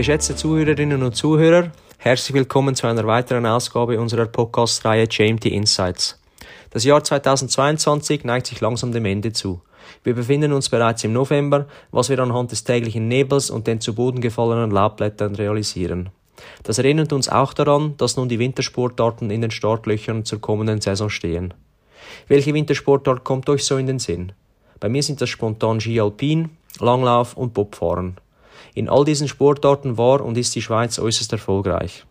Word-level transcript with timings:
Geschätzte 0.00 0.34
Zuhörerinnen 0.34 1.02
und 1.02 1.14
Zuhörer, 1.14 1.72
herzlich 1.98 2.32
willkommen 2.32 2.74
zu 2.74 2.86
einer 2.86 3.06
weiteren 3.06 3.44
Ausgabe 3.44 4.00
unserer 4.00 4.24
Podcast-Reihe 4.24 5.06
JMT 5.10 5.44
Insights. 5.44 6.18
Das 6.70 6.84
Jahr 6.84 7.04
2022 7.04 8.24
neigt 8.24 8.46
sich 8.46 8.62
langsam 8.62 8.92
dem 8.92 9.04
Ende 9.04 9.34
zu. 9.34 9.60
Wir 10.02 10.14
befinden 10.14 10.54
uns 10.54 10.70
bereits 10.70 11.04
im 11.04 11.12
November, 11.12 11.66
was 11.90 12.08
wir 12.08 12.18
anhand 12.18 12.50
des 12.50 12.64
täglichen 12.64 13.08
Nebels 13.08 13.50
und 13.50 13.66
den 13.66 13.82
zu 13.82 13.94
Boden 13.94 14.22
gefallenen 14.22 14.70
Laubblättern 14.70 15.34
realisieren. 15.34 16.08
Das 16.62 16.78
erinnert 16.78 17.12
uns 17.12 17.28
auch 17.28 17.52
daran, 17.52 17.94
dass 17.98 18.16
nun 18.16 18.30
die 18.30 18.38
Wintersportarten 18.38 19.30
in 19.30 19.42
den 19.42 19.50
Startlöchern 19.50 20.24
zur 20.24 20.40
kommenden 20.40 20.80
Saison 20.80 21.10
stehen. 21.10 21.52
Welche 22.26 22.54
Wintersportart 22.54 23.22
kommt 23.22 23.50
euch 23.50 23.66
so 23.66 23.76
in 23.76 23.86
den 23.86 23.98
Sinn? 23.98 24.32
Bei 24.80 24.88
mir 24.88 25.02
sind 25.02 25.20
das 25.20 25.28
spontan 25.28 25.78
Ski 25.78 26.00
Alpin, 26.00 26.48
Langlauf 26.78 27.36
und 27.36 27.52
Bobfahren. 27.52 28.16
In 28.80 28.88
all 28.88 29.04
diesen 29.04 29.28
Sportarten 29.28 29.98
war 29.98 30.22
und 30.22 30.38
ist 30.38 30.54
die 30.54 30.62
Schweiz 30.62 30.98
äußerst 30.98 31.30
erfolgreich. 31.32 32.06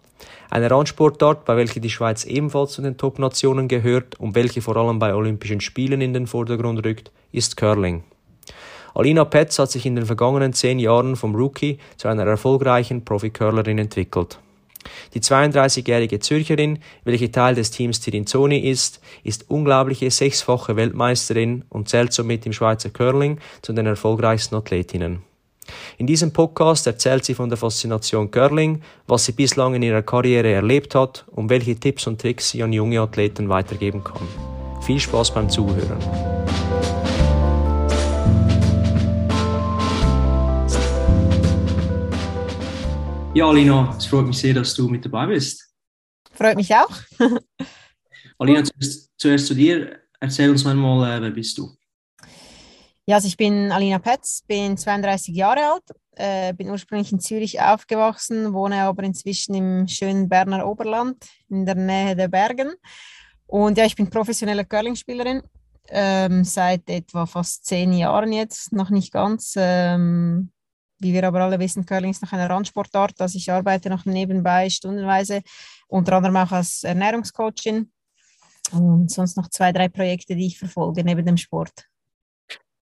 Eine 0.51 0.69
Randsportart, 0.69 1.43
bei 1.43 1.57
welcher 1.57 1.79
die 1.79 1.89
Schweiz 1.89 2.25
ebenfalls 2.25 2.73
zu 2.73 2.83
den 2.83 2.95
Top-Nationen 2.95 3.67
gehört 3.67 4.19
und 4.19 4.35
welche 4.35 4.61
vor 4.61 4.77
allem 4.77 4.99
bei 4.99 5.15
Olympischen 5.15 5.61
Spielen 5.61 5.99
in 5.99 6.13
den 6.13 6.27
Vordergrund 6.27 6.85
rückt, 6.85 7.11
ist 7.31 7.57
Curling. 7.57 8.03
Alina 8.93 9.25
Petz 9.25 9.57
hat 9.57 9.71
sich 9.71 9.87
in 9.87 9.95
den 9.95 10.05
vergangenen 10.05 10.53
zehn 10.53 10.77
Jahren 10.77 11.15
vom 11.15 11.33
Rookie 11.33 11.79
zu 11.97 12.07
einer 12.07 12.27
erfolgreichen 12.27 13.03
Profi-Curlerin 13.03 13.79
entwickelt. 13.79 14.37
Die 15.15 15.21
32-jährige 15.21 16.19
Zürcherin, 16.19 16.77
welche 17.03 17.31
Teil 17.31 17.55
des 17.55 17.71
Teams 17.71 17.99
Tirinzoni 17.99 18.59
ist, 18.59 19.01
ist 19.23 19.49
unglaubliche 19.49 20.11
sechsfache 20.11 20.75
Weltmeisterin 20.75 21.65
und 21.69 21.89
zählt 21.89 22.13
somit 22.13 22.45
im 22.45 22.53
Schweizer 22.53 22.91
Curling 22.91 23.39
zu 23.63 23.73
den 23.73 23.87
erfolgreichsten 23.87 24.53
Athletinnen. 24.53 25.23
In 25.97 26.07
diesem 26.07 26.31
Podcast 26.31 26.87
erzählt 26.87 27.25
sie 27.25 27.33
von 27.33 27.49
der 27.49 27.57
Faszination 27.57 28.31
Curling, 28.31 28.81
was 29.07 29.25
sie 29.25 29.33
bislang 29.33 29.75
in 29.75 29.83
ihrer 29.83 30.01
Karriere 30.01 30.51
erlebt 30.51 30.95
hat 30.95 31.25
und 31.27 31.49
welche 31.49 31.75
Tipps 31.75 32.07
und 32.07 32.21
Tricks 32.21 32.49
sie 32.51 32.63
an 32.63 32.73
junge 32.73 33.01
Athleten 33.01 33.49
weitergeben 33.49 34.03
kann. 34.03 34.27
Viel 34.81 34.99
Spaß 34.99 35.33
beim 35.33 35.49
Zuhören. 35.49 35.99
Ja, 43.35 43.47
Alina, 43.47 43.95
es 43.97 44.07
freut 44.07 44.25
mich 44.25 44.37
sehr, 44.37 44.53
dass 44.53 44.73
du 44.73 44.89
mit 44.89 45.05
dabei 45.05 45.27
bist. 45.27 45.71
Freut 46.33 46.57
mich 46.57 46.73
auch. 46.73 46.89
Alina, 48.39 48.63
zuerst, 48.63 49.11
zuerst, 49.17 49.47
zu 49.47 49.53
dir. 49.53 49.99
Erzähl 50.19 50.49
uns 50.49 50.65
einmal, 50.65 51.17
äh, 51.17 51.21
wer 51.21 51.29
bist 51.31 51.57
du? 51.57 51.78
Ja, 53.09 53.15
also 53.15 53.27
ich 53.27 53.37
bin 53.37 53.71
Alina 53.71 53.97
Petz, 53.97 54.43
bin 54.43 54.77
32 54.77 55.33
Jahre 55.33 55.73
alt, 55.73 55.83
äh, 56.11 56.53
bin 56.53 56.69
ursprünglich 56.69 57.11
in 57.11 57.19
Zürich 57.19 57.59
aufgewachsen, 57.59 58.53
wohne 58.53 58.83
aber 58.83 59.01
inzwischen 59.01 59.55
im 59.55 59.87
schönen 59.87 60.29
Berner 60.29 60.67
Oberland 60.67 61.17
in 61.49 61.65
der 61.65 61.73
Nähe 61.73 62.15
der 62.15 62.27
Bergen. 62.27 62.71
Und 63.47 63.79
ja, 63.79 63.85
ich 63.85 63.95
bin 63.95 64.11
professionelle 64.11 64.63
Curling-Spielerin 64.63 65.41
ähm, 65.87 66.43
seit 66.43 66.87
etwa 66.87 67.25
fast 67.25 67.65
zehn 67.65 67.93
Jahren 67.93 68.31
jetzt, 68.31 68.73
noch 68.73 68.91
nicht 68.91 69.11
ganz. 69.11 69.55
Ähm, 69.57 70.51
wie 70.99 71.11
wir 71.11 71.23
aber 71.23 71.39
alle 71.39 71.57
wissen, 71.57 71.87
Curling 71.87 72.11
ist 72.11 72.21
noch 72.21 72.33
eine 72.33 72.47
Randsportart. 72.47 73.19
Also 73.21 73.39
ich 73.39 73.51
arbeite 73.51 73.89
noch 73.89 74.05
nebenbei 74.05 74.69
stundenweise, 74.69 75.41
unter 75.87 76.13
anderem 76.17 76.37
auch 76.37 76.51
als 76.51 76.83
Ernährungscoachin 76.83 77.91
und 78.71 79.09
sonst 79.09 79.35
noch 79.35 79.49
zwei, 79.49 79.71
drei 79.71 79.89
Projekte, 79.89 80.35
die 80.35 80.45
ich 80.45 80.59
verfolge 80.59 81.03
neben 81.03 81.25
dem 81.25 81.37
Sport. 81.37 81.89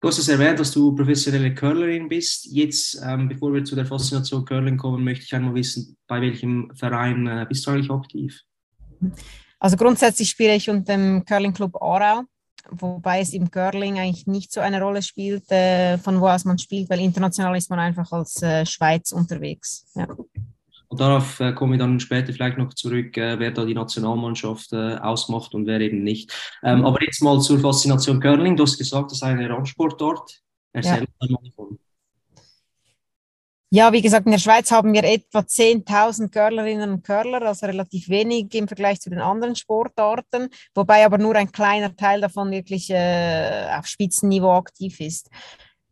Du 0.05 0.09
hast 0.09 0.19
es 0.19 0.29
erwähnt, 0.29 0.61
dass 0.61 0.71
du 0.71 0.95
professionelle 0.95 1.55
Curlerin 1.55 2.11
bist. 2.11 2.45
Jetzt, 2.45 3.01
ähm, 3.03 3.27
bevor 3.27 3.55
wir 3.55 3.65
zu 3.65 3.75
der 3.75 3.87
Faszination 3.87 4.45
Curling 4.45 4.77
kommen, 4.77 5.03
möchte 5.03 5.25
ich 5.25 5.35
einmal 5.35 5.55
wissen, 5.55 5.97
bei 6.07 6.21
welchem 6.21 6.71
Verein 6.75 7.27
äh, 7.27 7.47
bist 7.49 7.67
du 7.67 7.71
eigentlich 7.71 7.91
aktiv? 7.91 8.39
Also 9.59 9.79
grundsätzlich 9.79 10.29
spiele 10.29 10.57
ich 10.57 10.69
unter 10.69 10.93
dem 10.93 11.25
Curling 11.25 11.55
Club 11.55 11.75
Aarau, 11.81 12.25
wobei 12.71 13.21
es 13.21 13.33
im 13.33 13.51
Curling 13.51 13.99
eigentlich 13.99 14.27
nicht 14.27 14.53
so 14.53 14.61
eine 14.61 14.79
Rolle 14.79 15.01
spielt, 15.01 15.51
äh, 15.51 15.97
von 15.97 16.21
wo 16.21 16.29
aus 16.29 16.45
man 16.45 16.59
spielt, 16.59 16.91
weil 16.91 17.01
international 17.01 17.57
ist 17.57 17.71
man 17.71 17.79
einfach 17.79 18.13
als 18.13 18.43
äh, 18.43 18.67
Schweiz 18.67 19.11
unterwegs. 19.11 19.87
Ja. 19.95 20.07
Und 20.95 21.01
darauf 21.01 21.41
äh, 21.41 21.53
komme 21.53 21.75
ich 21.75 21.81
dann 21.81 21.99
später 21.99 22.33
vielleicht 22.33 22.57
noch 22.57 22.73
zurück, 22.73 23.17
äh, 23.17 23.37
wer 23.41 23.51
da 23.51 23.65
die 23.65 23.75
Nationalmannschaft 23.75 24.73
äh, 24.73 24.95
ausmacht 24.95 25.53
und 25.53 25.67
wer 25.67 25.81
eben 25.81 26.05
nicht. 26.05 26.33
Ähm, 26.63 26.85
aber 26.85 27.03
jetzt 27.03 27.21
mal 27.21 27.41
zur 27.41 27.59
Faszination 27.59 28.21
Curling. 28.21 28.57
Du 28.57 28.63
hast 28.63 28.79
gesagt, 28.79 29.11
das 29.11 29.19
ist 29.19 29.25
eine 29.25 29.51
Randsportart. 29.51 30.41
Erzähl 30.73 31.01
ja. 31.01 31.29
mal 31.29 31.41
davon. 31.43 31.81
Ja, 33.71 33.93
wie 33.93 34.03
gesagt, 34.03 34.27
in 34.27 34.31
der 34.31 34.39
Schweiz 34.39 34.71
haben 34.71 34.93
wir 34.93 35.03
etwa 35.03 35.41
10.000 35.41 36.31
Curlerinnen 36.31 36.93
und 36.93 37.05
Curler, 37.05 37.43
also 37.43 37.67
relativ 37.67 38.09
wenig 38.09 38.55
im 38.55 38.69
Vergleich 38.69 39.01
zu 39.01 39.11
den 39.11 39.19
anderen 39.19 39.57
Sportarten, 39.57 40.49
wobei 40.77 41.05
aber 41.05 41.19
nur 41.19 41.35
ein 41.35 41.51
kleiner 41.51 41.97
Teil 41.97 42.21
davon 42.21 42.53
wirklich 42.53 42.89
äh, 42.91 43.67
auf 43.77 43.89
Spitzenniveau 43.89 44.53
aktiv 44.53 45.01
ist. 45.01 45.29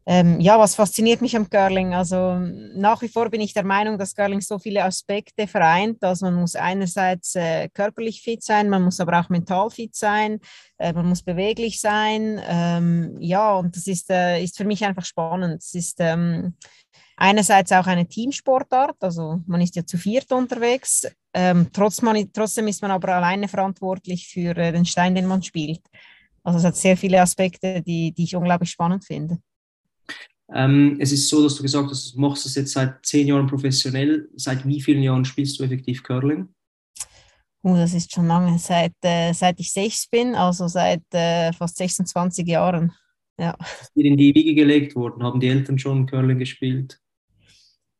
Ähm, 0.05 0.41
ja, 0.41 0.59
was 0.59 0.75
fasziniert 0.75 1.21
mich 1.21 1.37
am 1.37 1.49
Curling? 1.49 1.95
Also 1.95 2.37
nach 2.75 3.03
wie 3.03 3.09
vor 3.09 3.31
bin 3.31 3.41
ich 3.41 3.55
der 3.55 3.65
Meinung, 3.65 3.99
dass 3.99 4.17
Curling 4.17 4.41
so 4.41 4.59
viele 4.59 4.83
Aspekte 4.83 5.47
vereint. 5.47 6.03
Also 6.03 6.27
man 6.27 6.35
muss 6.35 6.57
einerseits 6.57 7.37
äh, 7.37 7.69
körperlich 7.69 8.21
fit 8.21 8.43
sein, 8.43 8.69
man 8.69 8.83
muss 8.83 8.99
aber 8.99 9.21
auch 9.21 9.29
mental 9.29 9.71
fit 9.71 9.95
sein, 9.95 10.41
äh, 10.79 10.93
man 10.93 11.09
muss 11.09 11.23
beweglich 11.23 11.81
sein. 11.81 12.41
Ähm, 12.49 13.17
ja, 13.21 13.55
und 13.55 13.77
das 13.77 13.87
ist, 13.87 14.11
äh, 14.11 14.43
ist 14.43 14.57
für 14.57 14.65
mich 14.65 14.85
einfach 14.85 15.05
spannend. 15.05 15.63
Es 15.63 15.73
ist 15.75 15.99
ähm, 16.01 16.57
einerseits 17.17 17.71
auch 17.71 17.87
eine 17.87 18.09
Teamsportart, 18.09 18.97
also 19.01 19.41
man 19.47 19.61
ist 19.61 19.77
ja 19.77 19.87
zu 19.87 19.99
viert 19.99 20.33
unterwegs. 20.33 21.07
Ähm, 21.33 21.69
trotz 21.73 22.03
man, 22.03 22.33
trotzdem 22.33 22.67
ist 22.67 22.83
man 22.83 22.91
aber 22.91 23.15
alleine 23.15 23.47
verantwortlich 23.47 24.27
für 24.29 24.57
äh, 24.57 24.73
den 24.73 24.85
Stein, 24.85 25.15
den 25.15 25.27
man 25.27 25.45
spielt. 25.45 25.83
Also 26.43 26.59
es 26.59 26.65
hat 26.65 26.77
sehr 26.77 26.97
viele 26.97 27.21
Aspekte, 27.21 27.83
die, 27.83 28.13
die 28.13 28.25
ich 28.25 28.35
unglaublich 28.35 28.71
spannend 28.71 29.05
finde. 29.05 29.39
Ähm, 30.55 30.97
es 31.01 31.13
ist 31.13 31.29
so, 31.29 31.43
dass 31.43 31.57
du 31.57 31.63
gesagt 31.63 31.91
hast, 31.91 32.15
du 32.15 32.21
machst 32.21 32.45
das 32.45 32.55
jetzt 32.55 32.73
seit 32.73 33.05
zehn 33.05 33.27
Jahren 33.27 33.47
professionell. 33.47 34.29
Seit 34.37 34.67
wie 34.67 34.81
vielen 34.81 35.03
Jahren 35.03 35.25
spielst 35.25 35.59
du 35.59 35.65
effektiv 35.65 36.03
Curling? 36.03 36.49
Uh, 37.65 37.77
das 37.77 37.95
ist 37.95 38.13
schon 38.13 38.27
lange, 38.27 38.59
seit, 38.59 38.95
äh, 39.03 39.33
seit 39.33 39.61
ich 39.61 39.73
sechs 39.73 40.09
bin, 40.09 40.35
also 40.35 40.67
seit 40.67 41.03
äh, 41.15 41.53
fast 41.53 41.77
26 41.77 42.47
Jahren. 42.47 42.93
Ja. 43.39 43.57
Ist 43.81 43.93
dir 43.95 44.05
in 44.05 44.17
die 44.17 44.35
Wiege 44.35 44.55
gelegt 44.55 44.95
worden? 44.97 45.23
Haben 45.23 45.41
die 45.41 45.49
Eltern 45.49 45.79
schon 45.79 46.07
Curling 46.07 46.39
gespielt? 46.39 46.99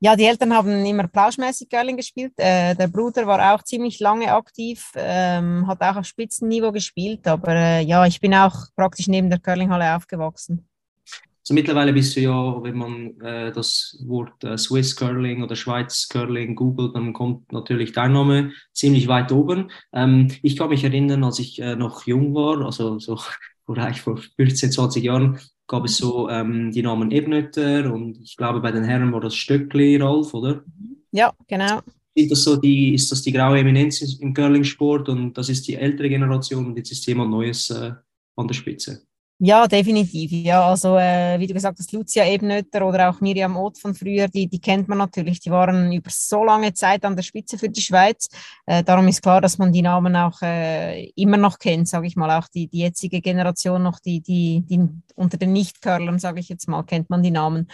Ja, 0.01 0.17
die 0.17 0.25
Eltern 0.25 0.53
haben 0.53 0.85
immer 0.85 1.07
plauschmäßig 1.07 1.69
Curling 1.69 1.97
gespielt. 1.97 2.33
Äh, 2.37 2.75
der 2.75 2.89
Bruder 2.89 3.25
war 3.25 3.55
auch 3.55 3.63
ziemlich 3.63 4.01
lange 4.01 4.33
aktiv, 4.33 4.91
ähm, 4.97 5.65
hat 5.69 5.81
auch 5.81 5.95
auf 5.95 6.07
Spitzenniveau 6.07 6.73
gespielt, 6.73 7.29
aber 7.29 7.55
äh, 7.55 7.83
ja, 7.83 8.05
ich 8.05 8.21
bin 8.21 8.35
auch 8.35 8.67
praktisch 8.75 9.07
neben 9.07 9.31
der 9.31 9.39
Curlinghalle 9.39 9.95
aufgewachsen. 9.95 10.69
Also 11.43 11.55
mittlerweile 11.55 11.93
bist 11.93 12.15
du 12.15 12.21
ja, 12.21 12.63
wenn 12.63 12.77
man 12.77 13.21
äh, 13.21 13.51
das 13.51 14.01
Wort 14.07 14.45
äh, 14.45 14.57
Swiss 14.57 14.95
Curling 14.95 15.43
oder 15.43 15.57
Schweiz 15.57 16.09
Curling 16.09 16.55
googelt, 16.55 16.95
dann 16.95 17.13
kommt 17.13 17.51
natürlich 17.51 17.91
dein 17.91 18.13
Name 18.13 18.53
ziemlich 18.73 19.09
weit 19.09 19.33
oben. 19.33 19.73
Ähm, 19.93 20.29
ich 20.43 20.57
kann 20.57 20.69
mich 20.69 20.85
erinnern, 20.85 21.25
als 21.25 21.41
ich 21.41 21.61
äh, 21.61 21.75
noch 21.75 22.07
jung 22.07 22.33
war, 22.33 22.65
also 22.65 23.01
so 23.01 23.19
vielleicht 23.67 23.99
vor 24.05 24.19
15, 24.37 24.71
20 24.71 25.03
Jahren, 25.03 25.41
gab 25.67 25.85
es 25.85 25.97
so 25.97 26.29
ähm, 26.29 26.71
die 26.71 26.83
Namen 26.83 27.11
Ebnötter 27.11 27.93
und 27.93 28.21
ich 28.23 28.37
glaube 28.37 28.61
bei 28.61 28.71
den 28.71 28.85
Herren 28.85 29.13
war 29.13 29.21
das 29.21 29.35
Stöckli, 29.35 29.97
Ralf, 29.97 30.35
oder? 30.35 30.63
Ja, 31.11 31.33
genau. 31.49 31.81
Ist 32.15 32.31
das, 32.31 32.45
so 32.45 32.57
die, 32.57 32.95
ist 32.95 33.11
das 33.11 33.23
die 33.23 33.33
graue 33.33 33.59
Eminenz 33.59 34.01
im 34.21 34.33
Curling-Sport 34.33 35.09
und 35.09 35.37
das 35.37 35.49
ist 35.49 35.67
die 35.67 35.75
ältere 35.75 36.09
Generation 36.09 36.67
und 36.67 36.77
jetzt 36.77 36.93
ist 36.93 37.07
jemand 37.07 37.31
Neues 37.31 37.71
äh, 37.71 37.93
an 38.37 38.47
der 38.47 38.55
Spitze? 38.55 39.07
Ja, 39.45 39.67
definitiv. 39.67 40.31
Ja, 40.31 40.69
also 40.69 40.97
äh, 40.97 41.37
wie 41.41 41.49
du 41.49 41.55
gesagt 41.55 41.77
hast, 41.77 41.91
Lucia 41.91 42.25
Ebnötter 42.25 42.87
oder 42.87 43.11
auch 43.11 43.21
Miriam 43.21 43.57
Oth 43.57 43.77
von 43.77 43.93
früher, 43.93 44.29
die, 44.29 44.47
die 44.47 44.61
kennt 44.61 44.87
man 44.87 44.99
natürlich. 44.99 45.41
Die 45.41 45.51
waren 45.51 45.93
über 45.93 46.11
so 46.13 46.45
lange 46.45 46.73
Zeit 46.75 47.05
an 47.05 47.17
der 47.17 47.25
Spitze 47.25 47.59
für 47.59 47.69
die 47.69 47.81
Schweiz. 47.81 48.29
Äh, 48.67 48.85
darum 48.85 49.09
ist 49.09 49.21
klar, 49.21 49.41
dass 49.41 49.59
man 49.59 49.73
die 49.73 49.83
Namen 49.83 50.15
auch 50.15 50.41
äh, 50.43 51.07
immer 51.17 51.39
noch 51.39 51.59
kennt, 51.59 51.89
sage 51.89 52.07
ich 52.07 52.15
mal. 52.15 52.31
Auch 52.39 52.47
die, 52.47 52.69
die 52.69 52.79
jetzige 52.79 53.21
Generation 53.21 53.83
noch, 53.83 53.99
die, 53.99 54.21
die, 54.21 54.63
die 54.65 54.79
unter 55.17 55.39
den 55.39 55.53
Nicht-Curlern, 55.53 56.21
sage 56.21 56.39
ich 56.39 56.49
jetzt 56.49 56.69
mal, 56.69 56.85
kennt 56.85 57.11
man 57.11 57.25
die 57.25 57.33
Namen. 57.33 57.67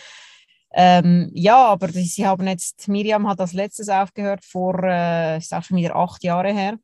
Ähm, 0.72 1.30
ja, 1.34 1.66
aber 1.66 1.88
sie 1.90 2.26
haben 2.26 2.46
jetzt, 2.46 2.88
Miriam 2.88 3.28
hat 3.28 3.40
als 3.40 3.52
letztes 3.52 3.90
aufgehört 3.90 4.42
vor, 4.42 4.82
äh, 4.84 5.36
ist 5.36 5.52
auch 5.52 5.62
schon 5.62 5.76
wieder 5.76 5.96
acht 5.96 6.24
Jahre 6.24 6.50
her. 6.50 6.78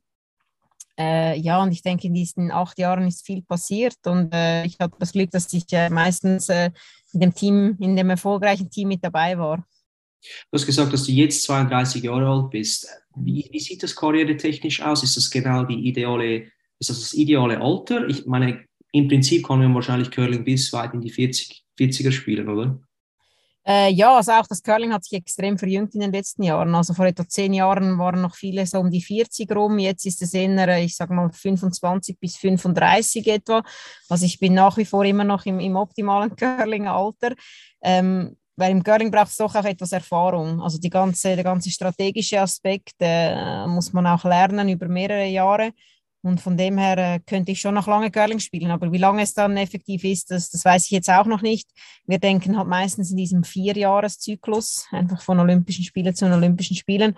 Äh, 0.97 1.37
ja, 1.39 1.61
und 1.61 1.71
ich 1.71 1.81
denke, 1.81 2.07
in 2.07 2.13
diesen 2.13 2.51
acht 2.51 2.79
Jahren 2.79 3.07
ist 3.07 3.25
viel 3.25 3.41
passiert 3.41 3.97
und 4.05 4.33
äh, 4.33 4.65
ich 4.65 4.77
hatte 4.79 4.95
das 4.99 5.11
Glück, 5.11 5.31
dass 5.31 5.51
ich 5.51 5.65
äh, 5.71 5.89
meistens 5.89 6.47
äh, 6.49 6.71
in 7.11 7.19
dem 7.19 7.33
Team, 7.33 7.77
in 7.79 7.95
dem 7.95 8.09
erfolgreichen 8.09 8.69
Team 8.69 8.89
mit 8.89 9.03
dabei 9.03 9.37
war. 9.37 9.67
Du 10.21 10.57
hast 10.57 10.65
gesagt, 10.65 10.93
dass 10.93 11.03
du 11.03 11.11
jetzt 11.11 11.43
32 11.43 12.03
Jahre 12.03 12.27
alt 12.27 12.49
bist. 12.49 12.87
Wie, 13.15 13.47
wie 13.51 13.59
sieht 13.59 13.83
das 13.83 13.95
karrieretechnisch 13.95 14.81
aus? 14.81 15.03
Ist 15.03 15.17
das 15.17 15.29
genau 15.29 15.63
die 15.63 15.87
ideale, 15.87 16.51
ist 16.79 16.89
das 16.89 16.99
das 17.01 17.13
ideale 17.13 17.61
Alter? 17.61 18.07
Ich 18.07 18.25
meine, 18.25 18.65
im 18.91 19.07
Prinzip 19.07 19.45
kann 19.45 19.59
man 19.59 19.75
wahrscheinlich 19.75 20.11
Curling 20.11 20.43
bis 20.43 20.71
weit 20.73 20.93
in 20.93 21.01
die 21.01 21.11
40, 21.11 21.63
40er 21.77 22.11
spielen, 22.11 22.47
oder? 22.47 22.79
Äh, 23.67 23.91
ja, 23.91 24.15
also 24.15 24.31
auch 24.33 24.45
das 24.47 24.61
Curling 24.61 24.93
hat 24.93 25.03
sich 25.03 25.17
extrem 25.17 25.57
verjüngt 25.57 25.95
in 25.95 26.01
den 26.01 26.11
letzten 26.11 26.43
Jahren. 26.43 26.75
Also 26.75 26.93
vor 26.93 27.05
etwa 27.05 27.27
zehn 27.27 27.51
Jahren 27.53 27.97
waren 27.97 28.21
noch 28.21 28.35
viele 28.35 28.65
so 28.67 28.79
um 28.79 28.91
die 28.91 29.01
40 29.01 29.51
rum. 29.55 29.79
Jetzt 29.79 30.05
ist 30.05 30.21
es 30.21 30.33
eher, 30.35 30.77
ich 30.77 30.95
sage 30.95 31.13
mal, 31.13 31.31
25 31.31 32.19
bis 32.19 32.37
35 32.37 33.25
etwa. 33.27 33.63
Also 34.07 34.25
ich 34.25 34.39
bin 34.39 34.53
nach 34.53 34.77
wie 34.77 34.85
vor 34.85 35.03
immer 35.03 35.23
noch 35.23 35.45
im, 35.47 35.59
im 35.59 35.75
optimalen 35.75 36.35
Curling-Alter. 36.35 37.33
Ähm, 37.81 38.37
weil 38.57 38.71
im 38.71 38.83
Curling 38.83 39.11
braucht 39.11 39.31
es 39.31 39.37
doch 39.37 39.55
auch 39.55 39.65
etwas 39.65 39.91
Erfahrung. 39.91 40.61
Also 40.61 40.77
die 40.77 40.89
ganze, 40.89 41.35
der 41.35 41.43
ganze 41.43 41.71
strategische 41.71 42.39
Aspekt 42.39 42.95
äh, 42.99 43.65
muss 43.67 43.91
man 43.93 44.07
auch 44.07 44.23
lernen 44.23 44.69
über 44.69 44.87
mehrere 44.87 45.25
Jahre. 45.25 45.71
Und 46.25 46.41
von 46.41 46.57
dem 46.57 46.79
her 46.79 46.97
äh, 46.97 47.19
könnte 47.19 47.51
ich 47.51 47.61
schon 47.61 47.75
noch 47.75 47.85
lange 47.85 48.09
Curling 48.09 48.39
spielen. 48.39 48.71
Aber 48.71 48.91
wie 48.91 48.97
lange 48.97 49.21
es 49.21 49.35
dann 49.35 49.57
effektiv 49.57 50.03
ist, 50.03 50.31
das, 50.31 50.49
das 50.49 50.65
weiß 50.65 50.85
ich 50.85 50.91
jetzt 50.91 51.07
auch 51.07 51.27
noch 51.27 51.43
nicht. 51.43 51.69
Wir 52.07 52.17
denken 52.17 52.57
halt 52.57 52.67
meistens 52.67 53.11
in 53.11 53.17
diesem 53.17 53.43
Vierjahreszyklus, 53.43 54.87
einfach 54.89 55.21
von 55.21 55.39
Olympischen 55.39 55.83
Spielen 55.83 56.15
zu 56.15 56.25
den 56.25 56.33
Olympischen 56.33 56.75
Spielen. 56.75 57.13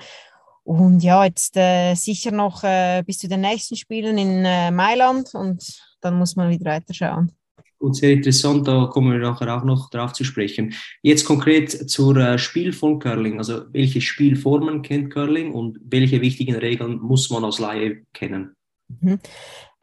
Und 0.65 1.03
ja, 1.03 1.23
jetzt 1.23 1.55
äh, 1.55 1.93
sicher 1.93 2.31
noch 2.31 2.65
äh, 2.65 3.01
bis 3.07 3.19
zu 3.19 3.29
den 3.29 3.39
nächsten 3.39 3.77
Spielen 3.77 4.17
in 4.17 4.43
äh, 4.43 4.71
Mailand 4.71 5.33
und 5.33 5.63
dann 6.01 6.15
muss 6.15 6.35
man 6.35 6.49
wieder 6.49 6.69
weiterschauen. 6.69 7.31
Und 7.77 7.95
sehr 7.95 8.11
interessant, 8.11 8.67
da 8.67 8.87
kommen 8.87 9.13
wir 9.13 9.19
nachher 9.19 9.55
auch 9.55 9.63
noch 9.63 9.89
drauf 9.89 10.11
zu 10.11 10.25
sprechen. 10.25 10.73
Jetzt 11.01 11.23
konkret 11.23 11.89
zur 11.89 12.17
äh, 12.17 12.37
Spielform 12.37 12.99
Curling. 12.99 13.37
Also 13.37 13.61
welche 13.71 14.01
Spielformen 14.01 14.81
kennt 14.81 15.13
Curling 15.13 15.53
und 15.53 15.79
welche 15.81 16.19
wichtigen 16.19 16.55
Regeln 16.55 16.99
muss 16.99 17.29
man 17.29 17.45
als 17.45 17.59
Laie 17.59 18.03
kennen? 18.11 18.56
Mhm. 18.87 19.19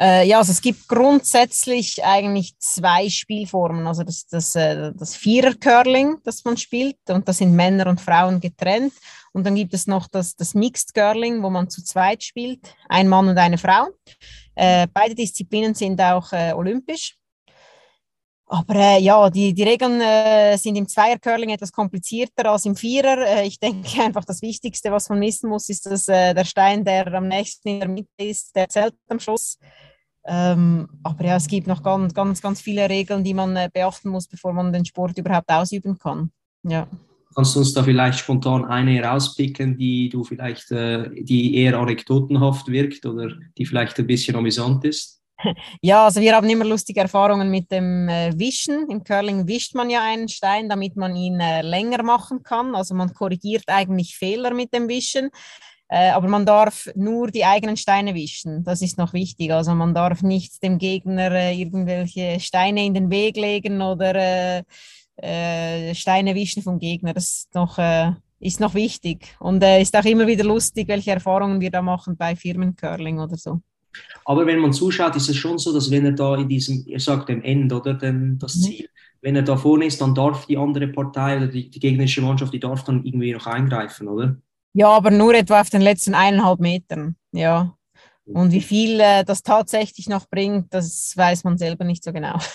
Äh, 0.01 0.27
ja, 0.27 0.39
also 0.39 0.51
es 0.51 0.61
gibt 0.61 0.89
grundsätzlich 0.89 2.05
eigentlich 2.05 2.59
zwei 2.59 3.09
Spielformen. 3.09 3.87
Also 3.87 4.03
das, 4.03 4.27
das, 4.27 4.55
äh, 4.57 4.93
das 4.95 5.15
Vierer-Curling, 5.15 6.19
das 6.25 6.45
man 6.45 6.57
spielt, 6.57 6.99
und 7.09 7.29
das 7.29 7.39
sind 7.39 7.55
Männer 7.55 7.87
und 7.87 8.01
Frauen 8.01 8.41
getrennt. 8.41 8.93
Und 9.33 9.45
dann 9.45 9.55
gibt 9.55 9.75
es 9.75 9.87
noch 9.87 10.09
das, 10.09 10.37
das 10.37 10.55
Mixed 10.55 10.95
Curling, 10.95 11.43
wo 11.43 11.51
man 11.51 11.69
zu 11.69 11.85
zweit 11.85 12.23
spielt, 12.23 12.61
ein 12.89 13.09
Mann 13.09 13.29
und 13.29 13.39
eine 13.39 13.59
Frau. 13.59 13.89
Äh, 14.55 14.87
beide 14.93 15.15
Disziplinen 15.15 15.75
sind 15.75 16.01
auch 16.01 16.33
äh, 16.33 16.53
olympisch. 16.53 17.17
Aber 18.47 18.75
äh, 18.75 19.01
ja, 19.01 19.31
die, 19.31 19.55
die 19.55 19.63
Regeln 19.63 20.01
äh, 20.01 20.57
sind 20.59 20.77
im 20.77 20.87
Zweier-Curling 20.87 21.51
etwas 21.51 21.73
komplizierter 21.73 22.51
als 22.51 22.67
im 22.67 22.77
Vierer. 22.77 23.27
Äh, 23.27 23.47
ich 23.47 23.59
denke 23.59 24.03
einfach, 24.03 24.25
das 24.25 24.43
Wichtigste, 24.43 24.93
was 24.93 25.09
man 25.09 25.21
wissen 25.21 25.49
muss, 25.49 25.69
ist, 25.69 25.87
dass 25.87 26.09
äh, 26.09 26.35
der 26.35 26.45
Stein, 26.45 26.85
der 26.85 27.13
am 27.15 27.29
nächsten 27.29 27.69
in 27.69 27.81
der 27.81 27.89
Mitte 27.89 28.09
ist, 28.19 28.55
der 28.55 28.69
zählt 28.69 28.95
am 29.09 29.19
Schluss. 29.19 29.59
Ähm, 30.27 30.89
aber 31.03 31.25
ja, 31.25 31.37
es 31.37 31.47
gibt 31.47 31.67
noch 31.67 31.83
ganz, 31.83 32.15
ganz, 32.15 32.41
ganz 32.41 32.61
viele 32.61 32.89
Regeln, 32.89 33.25
die 33.25 33.35
man 33.35 33.57
äh, 33.57 33.69
beachten 33.73 34.11
muss, 34.11 34.27
bevor 34.27 34.53
man 34.53 34.73
den 34.73 34.85
Sport 34.85 35.19
überhaupt 35.19 35.51
ausüben 35.51 35.99
kann. 35.99 36.31
Ja. 36.63 36.87
Kannst 37.35 37.57
du 37.57 37.59
uns 37.59 37.75
da 37.75 37.83
vielleicht 37.83 38.21
spontan 38.21 38.65
eine 38.65 39.03
rauspicken, 39.03 39.77
die 39.77 40.09
du 40.09 40.23
vielleicht, 40.23 40.71
äh, 40.71 41.11
die 41.25 41.57
eher 41.57 41.79
anekdotenhaft 41.79 42.69
wirkt 42.69 43.05
oder 43.07 43.33
die 43.59 43.67
vielleicht 43.67 43.99
ein 43.99 44.07
bisschen 44.07 44.37
amüsant 44.37 44.85
ist? 44.85 45.24
Ja, 45.83 46.05
also 46.05 46.21
wir 46.21 46.35
haben 46.35 46.49
immer 46.49 46.65
lustige 46.65 47.01
Erfahrungen 47.01 47.51
mit 47.51 47.71
dem 47.71 48.09
äh, 48.09 48.33
Wischen. 48.39 48.89
Im 48.91 49.05
Curling 49.05 49.47
wischt 49.47 49.75
man 49.75 49.91
ja 49.91 50.03
einen 50.03 50.29
Stein, 50.29 50.69
damit 50.69 50.97
man 50.97 51.17
ihn 51.17 51.41
äh, 51.41 51.63
länger 51.63 52.03
machen 52.03 52.43
kann. 52.43 52.75
Also 52.75 52.95
man 52.95 53.13
korrigiert 53.15 53.65
eigentlich 53.67 54.17
Fehler 54.17 54.55
mit 54.55 54.73
dem 54.75 54.89
Wischen. 54.89 55.31
Äh, 55.89 56.11
aber 56.11 56.29
man 56.29 56.47
darf 56.47 56.89
nur 56.95 57.31
die 57.31 57.45
eigenen 57.45 57.77
Steine 57.77 58.15
wischen. 58.15 58.65
Das 58.65 58.83
ist 58.83 58.99
noch 58.99 59.13
wichtig. 59.13 59.53
Also 59.53 59.75
man 59.75 59.95
darf 59.95 60.23
nicht 60.23 60.63
dem 60.63 60.79
Gegner 60.79 61.53
irgendwelche 61.53 62.41
Steine 62.41 62.85
in 62.85 62.95
den 62.95 63.11
Weg 63.11 63.37
legen 63.37 63.83
oder 63.83 64.65
Steine 65.17 66.35
wischen 66.35 66.63
vom 66.65 66.81
Gegner. 66.81 67.15
Das 67.15 67.25
ist 67.27 67.55
noch, 67.55 67.79
ist 68.41 68.59
noch 68.59 68.75
wichtig. 68.75 69.37
Und 69.39 69.63
ist 69.63 69.97
auch 69.97 70.05
immer 70.05 70.27
wieder 70.27 70.43
lustig, 70.43 70.89
welche 70.89 71.13
Erfahrungen 71.13 71.61
wir 71.61 71.71
da 71.71 71.83
machen 71.83 72.17
bei 72.17 72.35
Firmencurling 72.35 73.21
oder 73.21 73.37
so. 73.37 73.61
Aber 74.25 74.47
wenn 74.47 74.61
man 74.61 74.73
zuschaut, 74.73 75.17
ist 75.17 75.29
es 75.29 75.37
schon 75.37 75.59
so, 75.59 75.73
dass 75.73 75.91
wenn 75.91 76.07
er 76.07 76.13
da 76.13 76.37
in 76.37 76.49
diesem, 76.49 76.85
ihr 76.87 77.01
sagt 77.01 77.29
dem 77.29 77.43
End 77.43 77.73
oder 77.73 77.95
dem, 77.95 78.39
das 78.39 78.57
mhm. 78.57 78.61
Ziel, 78.61 78.89
wenn 79.21 79.37
er 79.37 79.43
da 79.43 79.57
vorne 79.57 79.87
ist, 79.87 80.01
dann 80.01 80.15
darf 80.15 80.47
die 80.47 80.59
andere 80.59 80.89
Partei 80.89 81.39
oder 81.39 81.49
die, 81.49 81.71
die 81.71 81.81
gegnerische 81.81 82.23
Mannschaft, 82.23 82.53
die 82.53 82.61
darf 82.61 82.85
dann 82.85 83.05
irgendwie 83.05 83.33
noch 83.33 83.47
eingreifen, 83.47 84.09
oder? 84.09 84.37
Ja, 84.75 84.89
aber 84.89 85.11
nur 85.11 85.35
etwa 85.35 85.61
auf 85.61 85.71
den 85.71 85.83
letzten 85.83 86.15
eineinhalb 86.15 86.61
Metern, 86.61 87.17
ja. 87.33 87.75
Und 88.27 88.53
wie 88.53 88.61
viel 88.63 89.01
äh, 89.01 89.25
das 89.25 89.43
tatsächlich 89.43 90.09
noch 90.09 90.29
bringt, 90.29 90.73
das 90.73 91.15
weiß 91.17 91.45
man 91.45 91.59
selber 91.59 91.85
nicht 91.85 92.05
so 92.05 92.13
genau. 92.13 92.39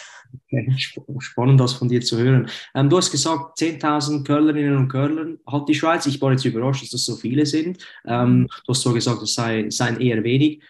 Okay, 0.45 0.71
spannend, 1.17 1.59
das 1.59 1.73
von 1.73 1.89
dir 1.89 2.01
zu 2.01 2.15
hören. 2.19 2.47
Ähm, 2.75 2.87
du 2.87 2.97
hast 2.97 3.09
gesagt, 3.09 3.57
10.000 3.57 4.23
Curlerinnen 4.23 4.77
und 4.77 4.87
Curler 4.87 5.37
hat 5.47 5.67
die 5.67 5.73
Schweiz. 5.73 6.05
Ich 6.05 6.21
war 6.21 6.31
jetzt 6.31 6.45
überrascht, 6.45 6.83
dass 6.83 6.91
das 6.91 7.05
so 7.05 7.15
viele 7.15 7.47
sind. 7.47 7.83
Ähm, 8.05 8.47
du 8.47 8.73
hast 8.73 8.83
so 8.83 8.93
gesagt, 8.93 9.23
es 9.23 9.33
sei, 9.33 9.71
seien 9.71 9.99
eher 9.99 10.23
wenig. 10.23 10.61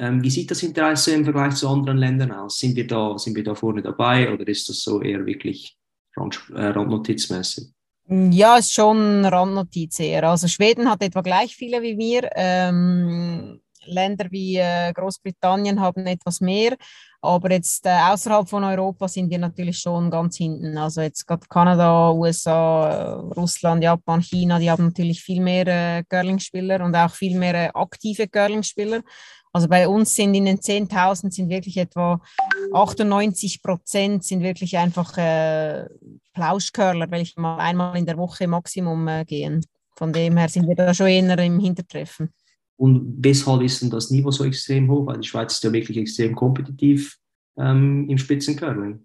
Ähm, 0.00 0.22
wie 0.22 0.30
sieht 0.30 0.50
das 0.50 0.62
Interesse 0.62 1.12
im 1.12 1.24
Vergleich 1.24 1.56
zu 1.56 1.68
anderen 1.68 1.98
Ländern 1.98 2.32
aus? 2.32 2.58
Sind 2.58 2.74
wir 2.74 2.86
da, 2.86 3.18
sind 3.18 3.36
wir 3.36 3.44
da 3.44 3.54
vorne 3.54 3.82
dabei 3.82 4.32
oder 4.32 4.48
ist 4.48 4.66
das 4.70 4.80
so 4.82 5.02
eher 5.02 5.26
wirklich 5.26 5.76
Rand, 6.16 6.40
äh, 6.54 6.68
randnotizmäßig? 6.68 7.68
Ja, 8.08 8.56
ist 8.56 8.72
schon 8.72 9.26
Randnotiz 9.26 10.00
eher. 10.00 10.24
Also 10.24 10.48
Schweden 10.48 10.90
hat 10.90 11.02
etwa 11.02 11.20
gleich 11.20 11.54
viele 11.54 11.82
wie 11.82 11.98
wir. 11.98 12.30
Ähm, 12.34 13.60
Länder 13.84 14.26
wie 14.30 14.56
äh, 14.56 14.92
Großbritannien 14.92 15.80
haben 15.80 16.06
etwas 16.06 16.40
mehr, 16.40 16.76
aber 17.22 17.50
jetzt 17.52 17.86
äh, 17.86 17.90
außerhalb 17.90 18.48
von 18.48 18.64
Europa 18.64 19.08
sind 19.08 19.30
wir 19.30 19.38
natürlich 19.38 19.78
schon 19.78 20.10
ganz 20.10 20.36
hinten. 20.36 20.76
Also 20.76 21.02
jetzt 21.02 21.26
gerade 21.26 21.46
Kanada, 21.48 22.10
USA, 22.12 22.90
äh, 22.90 23.10
Russland, 23.38 23.82
Japan, 23.82 24.22
China, 24.22 24.58
die 24.58 24.70
haben 24.70 24.86
natürlich 24.86 25.22
viel 25.22 25.40
mehr 25.40 25.66
äh, 25.66 26.04
Curling-Spieler 26.08 26.84
und 26.84 26.94
auch 26.94 27.12
viel 27.12 27.38
mehr 27.38 27.54
äh, 27.54 27.70
aktive 27.74 28.28
Curling-Spieler. 28.28 29.02
Also 29.52 29.68
bei 29.68 29.88
uns 29.88 30.14
sind 30.14 30.34
in 30.34 30.44
den 30.44 30.58
10.000 30.58 31.32
sind 31.32 31.48
wirklich 31.48 31.76
etwa 31.76 32.20
98 32.72 33.62
Prozent 33.62 34.24
sind 34.24 34.42
wirklich 34.42 34.78
einfach 34.78 35.18
äh, 35.18 35.86
Plauschcurler, 36.34 37.10
welche 37.10 37.40
mal 37.40 37.58
einmal 37.58 37.96
in 37.98 38.06
der 38.06 38.16
Woche 38.16 38.46
Maximum 38.46 39.08
äh, 39.08 39.24
gehen. 39.24 39.64
Von 39.96 40.12
dem 40.12 40.36
her 40.36 40.48
sind 40.48 40.68
wir 40.68 40.76
da 40.76 40.94
schon 40.94 41.08
eher 41.08 41.38
im 41.38 41.58
Hintertreffen. 41.58 42.32
Und 42.76 43.16
weshalb 43.18 43.62
ist 43.62 43.82
denn 43.82 43.90
das 43.90 44.10
Niveau 44.10 44.30
so 44.30 44.44
extrem 44.44 44.90
hoch? 44.90 45.06
Weil 45.06 45.20
die 45.20 45.28
Schweiz 45.28 45.54
ist 45.54 45.64
ja 45.64 45.72
wirklich 45.72 45.98
extrem 45.98 46.34
kompetitiv 46.34 47.18
ähm, 47.58 48.08
im 48.08 48.16
Spitzencurling. 48.16 49.04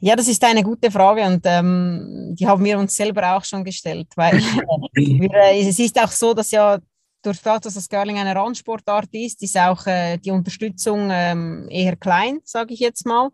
Ja, 0.00 0.14
das 0.14 0.28
ist 0.28 0.44
eine 0.44 0.62
gute 0.62 0.90
Frage 0.92 1.24
und 1.24 1.40
ähm, 1.44 2.36
die 2.38 2.46
haben 2.46 2.64
wir 2.64 2.78
uns 2.78 2.94
selber 2.94 3.34
auch 3.34 3.44
schon 3.44 3.64
gestellt, 3.64 4.06
weil 4.14 4.32
wir, 4.94 5.34
äh, 5.34 5.68
es 5.68 5.78
ist 5.80 6.00
auch 6.00 6.12
so, 6.12 6.34
dass 6.34 6.52
ja 6.52 6.78
durch 7.22 7.40
das, 7.40 7.60
dass 7.60 7.74
das 7.74 7.88
Curling 7.88 8.18
eine 8.18 8.34
Randsportart 8.34 9.08
ist, 9.12 9.42
ist 9.42 9.56
auch 9.56 9.86
äh, 9.86 10.18
die 10.18 10.30
Unterstützung 10.30 11.08
ähm, 11.10 11.66
eher 11.70 11.96
klein, 11.96 12.40
sage 12.44 12.74
ich 12.74 12.80
jetzt 12.80 13.06
mal. 13.06 13.30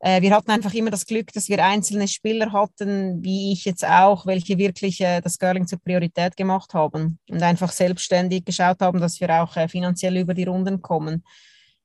Äh, 0.00 0.20
wir 0.20 0.32
hatten 0.32 0.50
einfach 0.50 0.74
immer 0.74 0.90
das 0.90 1.06
Glück, 1.06 1.32
dass 1.32 1.48
wir 1.48 1.64
einzelne 1.64 2.06
Spieler 2.08 2.52
hatten, 2.52 3.22
wie 3.24 3.52
ich 3.52 3.64
jetzt 3.64 3.86
auch, 3.86 4.26
welche 4.26 4.58
wirklich 4.58 5.00
äh, 5.00 5.20
das 5.20 5.38
Curling 5.38 5.66
zur 5.66 5.80
Priorität 5.80 6.36
gemacht 6.36 6.74
haben 6.74 7.18
und 7.30 7.42
einfach 7.42 7.72
selbstständig 7.72 8.44
geschaut 8.44 8.80
haben, 8.80 9.00
dass 9.00 9.18
wir 9.20 9.30
auch 9.42 9.56
äh, 9.56 9.66
finanziell 9.66 10.18
über 10.18 10.34
die 10.34 10.44
Runden 10.44 10.82
kommen. 10.82 11.24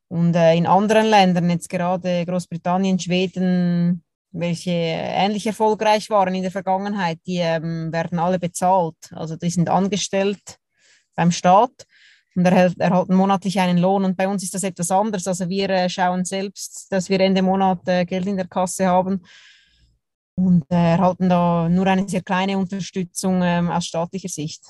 Und 0.09 0.35
äh, 0.35 0.55
in 0.55 0.67
anderen 0.67 1.05
Ländern, 1.05 1.49
jetzt 1.49 1.69
gerade 1.69 2.25
Großbritannien, 2.25 2.99
Schweden, 2.99 4.03
welche 4.31 4.71
ähnlich 4.71 5.47
erfolgreich 5.47 6.09
waren 6.09 6.35
in 6.35 6.41
der 6.41 6.51
Vergangenheit, 6.51 7.19
die 7.25 7.37
ähm, 7.37 7.91
werden 7.93 8.19
alle 8.19 8.37
bezahlt. 8.37 8.97
Also 9.11 9.37
die 9.37 9.49
sind 9.49 9.69
angestellt 9.69 10.58
beim 11.19 11.31
Staat 11.33 11.85
und 12.33 12.45
erhält, 12.45 12.79
erhalten 12.79 13.13
monatlich 13.13 13.59
einen 13.59 13.77
Lohn. 13.77 14.05
Und 14.05 14.15
bei 14.15 14.27
uns 14.27 14.41
ist 14.41 14.53
das 14.53 14.63
etwas 14.63 14.89
anders. 14.89 15.27
Also 15.27 15.49
wir 15.49 15.69
äh, 15.69 15.89
schauen 15.89 16.23
selbst, 16.23 16.87
dass 16.91 17.09
wir 17.09 17.19
Ende 17.19 17.41
Monat 17.41 17.85
äh, 17.87 18.05
Geld 18.05 18.25
in 18.25 18.37
der 18.37 18.47
Kasse 18.47 18.87
haben 18.87 19.21
und 20.35 20.63
äh, 20.71 20.93
erhalten 20.93 21.27
da 21.27 21.67
nur 21.67 21.85
eine 21.87 22.07
sehr 22.07 22.21
kleine 22.21 22.57
Unterstützung 22.57 23.41
ähm, 23.43 23.69
aus 23.69 23.85
staatlicher 23.85 24.29
Sicht. 24.29 24.63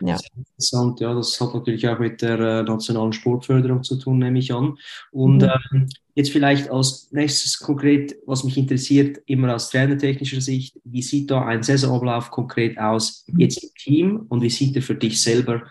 Ja. 0.00 0.14
Das 0.14 0.22
interessant, 0.36 1.00
ja, 1.00 1.14
das 1.14 1.40
hat 1.40 1.54
natürlich 1.54 1.88
auch 1.88 1.98
mit 1.98 2.22
der 2.22 2.38
äh, 2.38 2.62
nationalen 2.62 3.12
Sportförderung 3.12 3.82
zu 3.82 3.96
tun, 3.96 4.18
nehme 4.18 4.38
ich 4.38 4.52
an. 4.52 4.78
Und 5.10 5.42
mhm. 5.42 5.50
ähm, 5.72 5.88
jetzt 6.14 6.30
vielleicht 6.30 6.70
als 6.70 7.10
nächstes 7.12 7.58
konkret, 7.58 8.16
was 8.26 8.44
mich 8.44 8.56
interessiert, 8.56 9.18
immer 9.26 9.54
aus 9.54 9.70
trainertechnischer 9.70 10.40
Sicht, 10.40 10.78
wie 10.84 11.02
sieht 11.02 11.30
da 11.30 11.44
ein 11.44 11.62
Saisonablauf 11.62 12.30
konkret 12.30 12.78
aus, 12.78 13.24
jetzt 13.36 13.62
im 13.62 13.70
Team 13.78 14.26
und 14.28 14.42
wie 14.42 14.50
sieht 14.50 14.76
er 14.76 14.82
für 14.82 14.94
dich 14.94 15.20
selber 15.20 15.62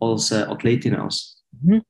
als 0.00 0.30
äh, 0.30 0.42
Athletin 0.42 0.96
aus? 0.96 1.44
Mhm. 1.60 1.82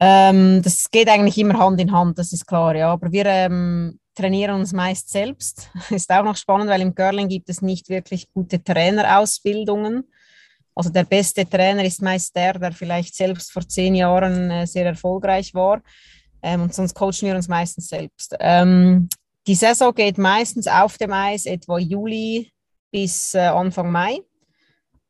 Ähm, 0.00 0.62
das 0.62 0.90
geht 0.90 1.08
eigentlich 1.08 1.38
immer 1.38 1.58
Hand 1.58 1.80
in 1.80 1.92
Hand, 1.92 2.18
das 2.18 2.32
ist 2.32 2.46
klar, 2.46 2.74
ja. 2.74 2.92
Aber 2.92 3.12
wir 3.12 3.26
ähm, 3.26 3.98
trainieren 4.14 4.60
uns 4.60 4.72
meist 4.72 5.10
selbst. 5.10 5.70
Ist 5.90 6.10
auch 6.10 6.24
noch 6.24 6.36
spannend, 6.36 6.68
weil 6.68 6.80
im 6.80 6.94
Curling 6.94 7.28
gibt 7.28 7.48
es 7.48 7.62
nicht 7.62 7.88
wirklich 7.88 8.30
gute 8.32 8.62
Trainerausbildungen. 8.62 10.04
Also 10.74 10.90
der 10.90 11.04
beste 11.04 11.48
Trainer 11.48 11.84
ist 11.84 12.02
meist 12.02 12.34
der, 12.34 12.58
der 12.58 12.72
vielleicht 12.72 13.14
selbst 13.14 13.52
vor 13.52 13.66
zehn 13.66 13.94
Jahren 13.94 14.50
äh, 14.50 14.66
sehr 14.66 14.86
erfolgreich 14.86 15.54
war. 15.54 15.82
Ähm, 16.42 16.62
und 16.62 16.74
sonst 16.74 16.94
coachen 16.94 17.22
wir 17.28 17.36
uns 17.36 17.48
meistens 17.48 17.88
selbst. 17.88 18.34
Ähm, 18.40 19.08
die 19.46 19.54
Saison 19.54 19.94
geht 19.94 20.18
meistens 20.18 20.66
auf 20.66 20.98
dem 20.98 21.12
Eis 21.12 21.46
etwa 21.46 21.78
Juli 21.78 22.50
bis 22.90 23.34
äh, 23.34 23.40
Anfang 23.40 23.90
Mai. 23.90 24.20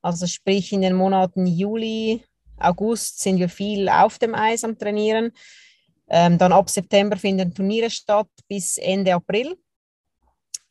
Also 0.02 0.26
sprich 0.26 0.72
in 0.72 0.82
den 0.82 0.94
Monaten 0.94 1.46
Juli, 1.46 2.22
August 2.58 3.20
sind 3.20 3.38
wir 3.38 3.48
viel 3.48 3.88
auf 3.88 4.18
dem 4.18 4.34
Eis 4.34 4.64
am 4.64 4.78
Trainieren. 4.78 5.32
Ähm, 6.08 6.36
dann 6.36 6.52
ab 6.52 6.68
September 6.68 7.16
finden 7.16 7.54
Turniere 7.54 7.90
statt 7.90 8.28
bis 8.48 8.76
Ende 8.76 9.14
April. 9.14 9.56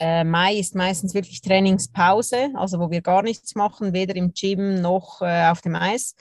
Äh, 0.03 0.25
Mai 0.25 0.55
ist 0.55 0.75
meistens 0.75 1.13
wirklich 1.13 1.39
Trainingspause, 1.39 2.50
also 2.55 2.77
wo 2.77 2.91
wir 2.91 3.01
gar 3.01 3.24
nichts 3.24 3.55
machen, 3.55 3.93
weder 3.93 4.17
im 4.17 4.33
Gym 4.33 4.81
noch 4.81 5.22
äh, 5.22 5.45
auf 5.45 5.62
dem 5.62 5.75
Eis. 5.75 6.15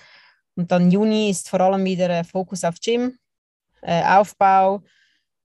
Und 0.55 0.71
dann 0.71 0.93
Juni 0.93 1.31
ist 1.31 1.49
vor 1.49 1.61
allem 1.61 1.85
wieder 1.85 2.09
äh, 2.09 2.23
Fokus 2.23 2.63
auf 2.63 2.77
Gym, 2.79 3.19
äh, 3.81 4.05
Aufbau 4.05 4.85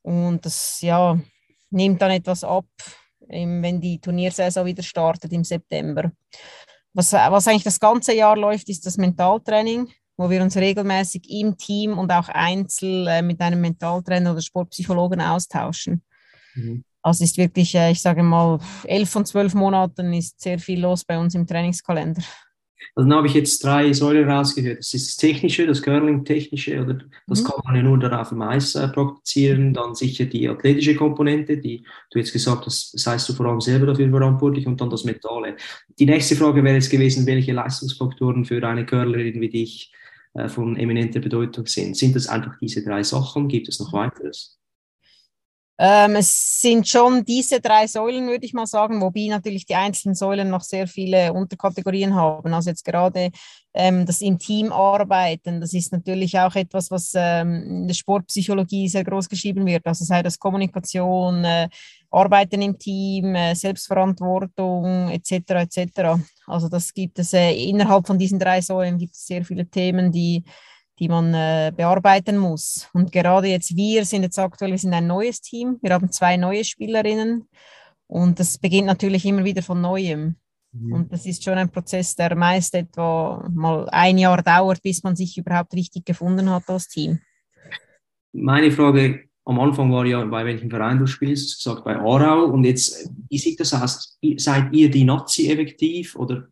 und 0.02 0.44
das 0.44 0.80
ja, 0.80 1.16
nimmt 1.70 2.02
dann 2.02 2.10
etwas 2.10 2.42
ab, 2.42 2.66
im, 3.28 3.62
wenn 3.62 3.80
die 3.80 4.00
Turniersaison 4.00 4.66
wieder 4.66 4.82
startet 4.82 5.32
im 5.32 5.44
September. 5.44 6.10
Was, 6.94 7.12
was 7.12 7.46
eigentlich 7.46 7.62
das 7.62 7.78
ganze 7.78 8.12
Jahr 8.12 8.36
läuft, 8.36 8.68
ist 8.68 8.86
das 8.86 8.96
Mentaltraining, 8.96 9.88
wo 10.16 10.28
wir 10.28 10.42
uns 10.42 10.56
regelmäßig 10.56 11.30
im 11.30 11.56
Team 11.56 11.96
und 11.96 12.10
auch 12.10 12.28
einzeln 12.28 13.06
äh, 13.06 13.22
mit 13.22 13.40
einem 13.40 13.60
Mentaltrainer 13.60 14.32
oder 14.32 14.42
Sportpsychologen 14.42 15.20
austauschen. 15.20 16.02
Mhm. 16.56 16.82
Also 17.06 17.22
ist 17.22 17.38
wirklich, 17.38 17.72
äh, 17.76 17.92
ich 17.92 18.02
sage 18.02 18.24
mal, 18.24 18.58
elf 18.82 19.10
von 19.10 19.24
zwölf 19.24 19.54
Monaten 19.54 20.12
ist 20.12 20.40
sehr 20.40 20.58
viel 20.58 20.80
los 20.80 21.04
bei 21.04 21.16
uns 21.16 21.36
im 21.36 21.46
Trainingskalender. 21.46 22.20
Also 22.96 23.08
dann 23.08 23.18
habe 23.18 23.28
ich 23.28 23.34
jetzt 23.34 23.62
drei 23.62 23.92
Säulen 23.92 24.28
rausgehört. 24.28 24.80
Das 24.80 24.92
ist 24.92 25.06
das 25.06 25.16
Technische, 25.16 25.68
das 25.68 25.82
Curling-Technische, 25.82 26.82
oder 26.82 26.98
das 27.28 27.42
mhm. 27.42 27.46
kann 27.46 27.60
man 27.64 27.76
ja 27.76 27.82
nur 27.82 27.98
darauf 28.00 28.32
im 28.32 28.42
Eis 28.42 28.74
äh, 28.74 28.88
praktizieren. 28.88 29.72
Dann 29.72 29.94
sicher 29.94 30.24
die 30.24 30.48
athletische 30.48 30.96
Komponente, 30.96 31.58
die 31.58 31.86
du 32.10 32.18
jetzt 32.18 32.32
gesagt 32.32 32.66
hast, 32.66 32.92
das 32.92 33.06
heißt 33.06 33.28
du 33.28 33.34
vor 33.34 33.46
allem 33.46 33.60
selber 33.60 33.86
dafür 33.86 34.10
verantwortlich 34.10 34.66
und 34.66 34.80
dann 34.80 34.90
das 34.90 35.04
Mentale. 35.04 35.54
Die 36.00 36.06
nächste 36.06 36.34
Frage 36.34 36.64
wäre 36.64 36.74
jetzt 36.74 36.90
gewesen, 36.90 37.24
welche 37.24 37.52
Leistungsfaktoren 37.52 38.44
für 38.44 38.66
eine 38.66 38.84
Curlerin 38.84 39.40
wie 39.40 39.50
dich 39.50 39.92
äh, 40.34 40.48
von 40.48 40.76
eminenter 40.76 41.20
Bedeutung 41.20 41.66
sind. 41.66 41.96
Sind 41.96 42.16
das 42.16 42.26
einfach 42.26 42.58
diese 42.60 42.82
drei 42.82 43.04
Sachen? 43.04 43.46
Gibt 43.46 43.68
es 43.68 43.78
noch 43.78 43.92
weiteres? 43.92 44.58
Ähm, 45.78 46.16
es 46.16 46.60
sind 46.60 46.88
schon 46.88 47.24
diese 47.24 47.60
drei 47.60 47.86
Säulen, 47.86 48.26
würde 48.28 48.46
ich 48.46 48.54
mal 48.54 48.66
sagen, 48.66 49.00
wobei 49.02 49.26
natürlich 49.28 49.66
die 49.66 49.74
einzelnen 49.74 50.14
Säulen 50.14 50.48
noch 50.48 50.62
sehr 50.62 50.86
viele 50.86 51.34
Unterkategorien 51.34 52.14
haben. 52.14 52.54
Also 52.54 52.70
jetzt 52.70 52.84
gerade 52.84 53.30
ähm, 53.74 54.06
das 54.06 54.22
im 54.22 54.38
Team 54.38 54.72
arbeiten, 54.72 55.60
das 55.60 55.74
ist 55.74 55.92
natürlich 55.92 56.38
auch 56.38 56.54
etwas, 56.54 56.90
was 56.90 57.12
ähm, 57.14 57.62
in 57.82 57.88
der 57.88 57.94
Sportpsychologie 57.94 58.88
sehr 58.88 59.04
groß 59.04 59.28
geschrieben 59.28 59.66
wird. 59.66 59.86
Also 59.86 60.06
sei 60.06 60.22
das 60.22 60.38
Kommunikation, 60.38 61.44
äh, 61.44 61.68
Arbeiten 62.10 62.62
im 62.62 62.78
Team, 62.78 63.34
äh, 63.34 63.54
Selbstverantwortung 63.54 65.10
etc. 65.10 65.32
etc. 65.50 66.18
Also 66.46 66.70
das 66.70 66.94
gibt 66.94 67.18
es 67.18 67.34
äh, 67.34 67.52
innerhalb 67.52 68.06
von 68.06 68.18
diesen 68.18 68.38
drei 68.38 68.62
Säulen 68.62 68.96
gibt 68.96 69.14
es 69.14 69.26
sehr 69.26 69.44
viele 69.44 69.66
Themen, 69.66 70.10
die 70.10 70.42
die 70.98 71.08
man 71.08 71.34
äh, 71.34 71.72
bearbeiten 71.76 72.38
muss. 72.38 72.88
Und 72.92 73.12
gerade 73.12 73.48
jetzt, 73.48 73.76
wir 73.76 74.04
sind 74.04 74.22
jetzt 74.22 74.38
aktuell, 74.38 74.70
wir 74.70 74.78
sind 74.78 74.94
ein 74.94 75.06
neues 75.06 75.40
Team, 75.40 75.78
wir 75.82 75.92
haben 75.92 76.10
zwei 76.10 76.36
neue 76.36 76.64
Spielerinnen 76.64 77.48
und 78.06 78.38
das 78.38 78.58
beginnt 78.58 78.86
natürlich 78.86 79.24
immer 79.24 79.44
wieder 79.44 79.62
von 79.62 79.80
neuem. 79.80 80.36
Mhm. 80.72 80.92
Und 80.92 81.12
das 81.12 81.26
ist 81.26 81.44
schon 81.44 81.58
ein 81.58 81.70
Prozess, 81.70 82.14
der 82.14 82.34
meist 82.34 82.74
etwa 82.74 83.48
mal 83.52 83.88
ein 83.90 84.18
Jahr 84.18 84.42
dauert, 84.42 84.82
bis 84.82 85.02
man 85.02 85.16
sich 85.16 85.36
überhaupt 85.36 85.74
richtig 85.74 86.04
gefunden 86.04 86.50
hat 86.50 86.68
als 86.68 86.88
Team. 86.88 87.18
Meine 88.32 88.70
Frage 88.70 89.26
am 89.44 89.60
Anfang 89.60 89.92
war 89.92 90.04
ja, 90.04 90.24
bei 90.24 90.44
welchem 90.44 90.68
Verein 90.68 90.98
du 90.98 91.06
spielst, 91.06 91.56
gesagt 91.56 91.84
bei 91.84 91.96
Aarau. 91.96 92.46
Und 92.46 92.64
jetzt, 92.64 93.10
wie 93.30 93.38
sieht 93.38 93.60
das 93.60 93.72
aus? 93.72 94.18
Seid 94.36 94.72
ihr 94.72 94.90
die 94.90 95.04
Nazi 95.04 95.48
effektiv 95.50 96.16
oder 96.16 96.48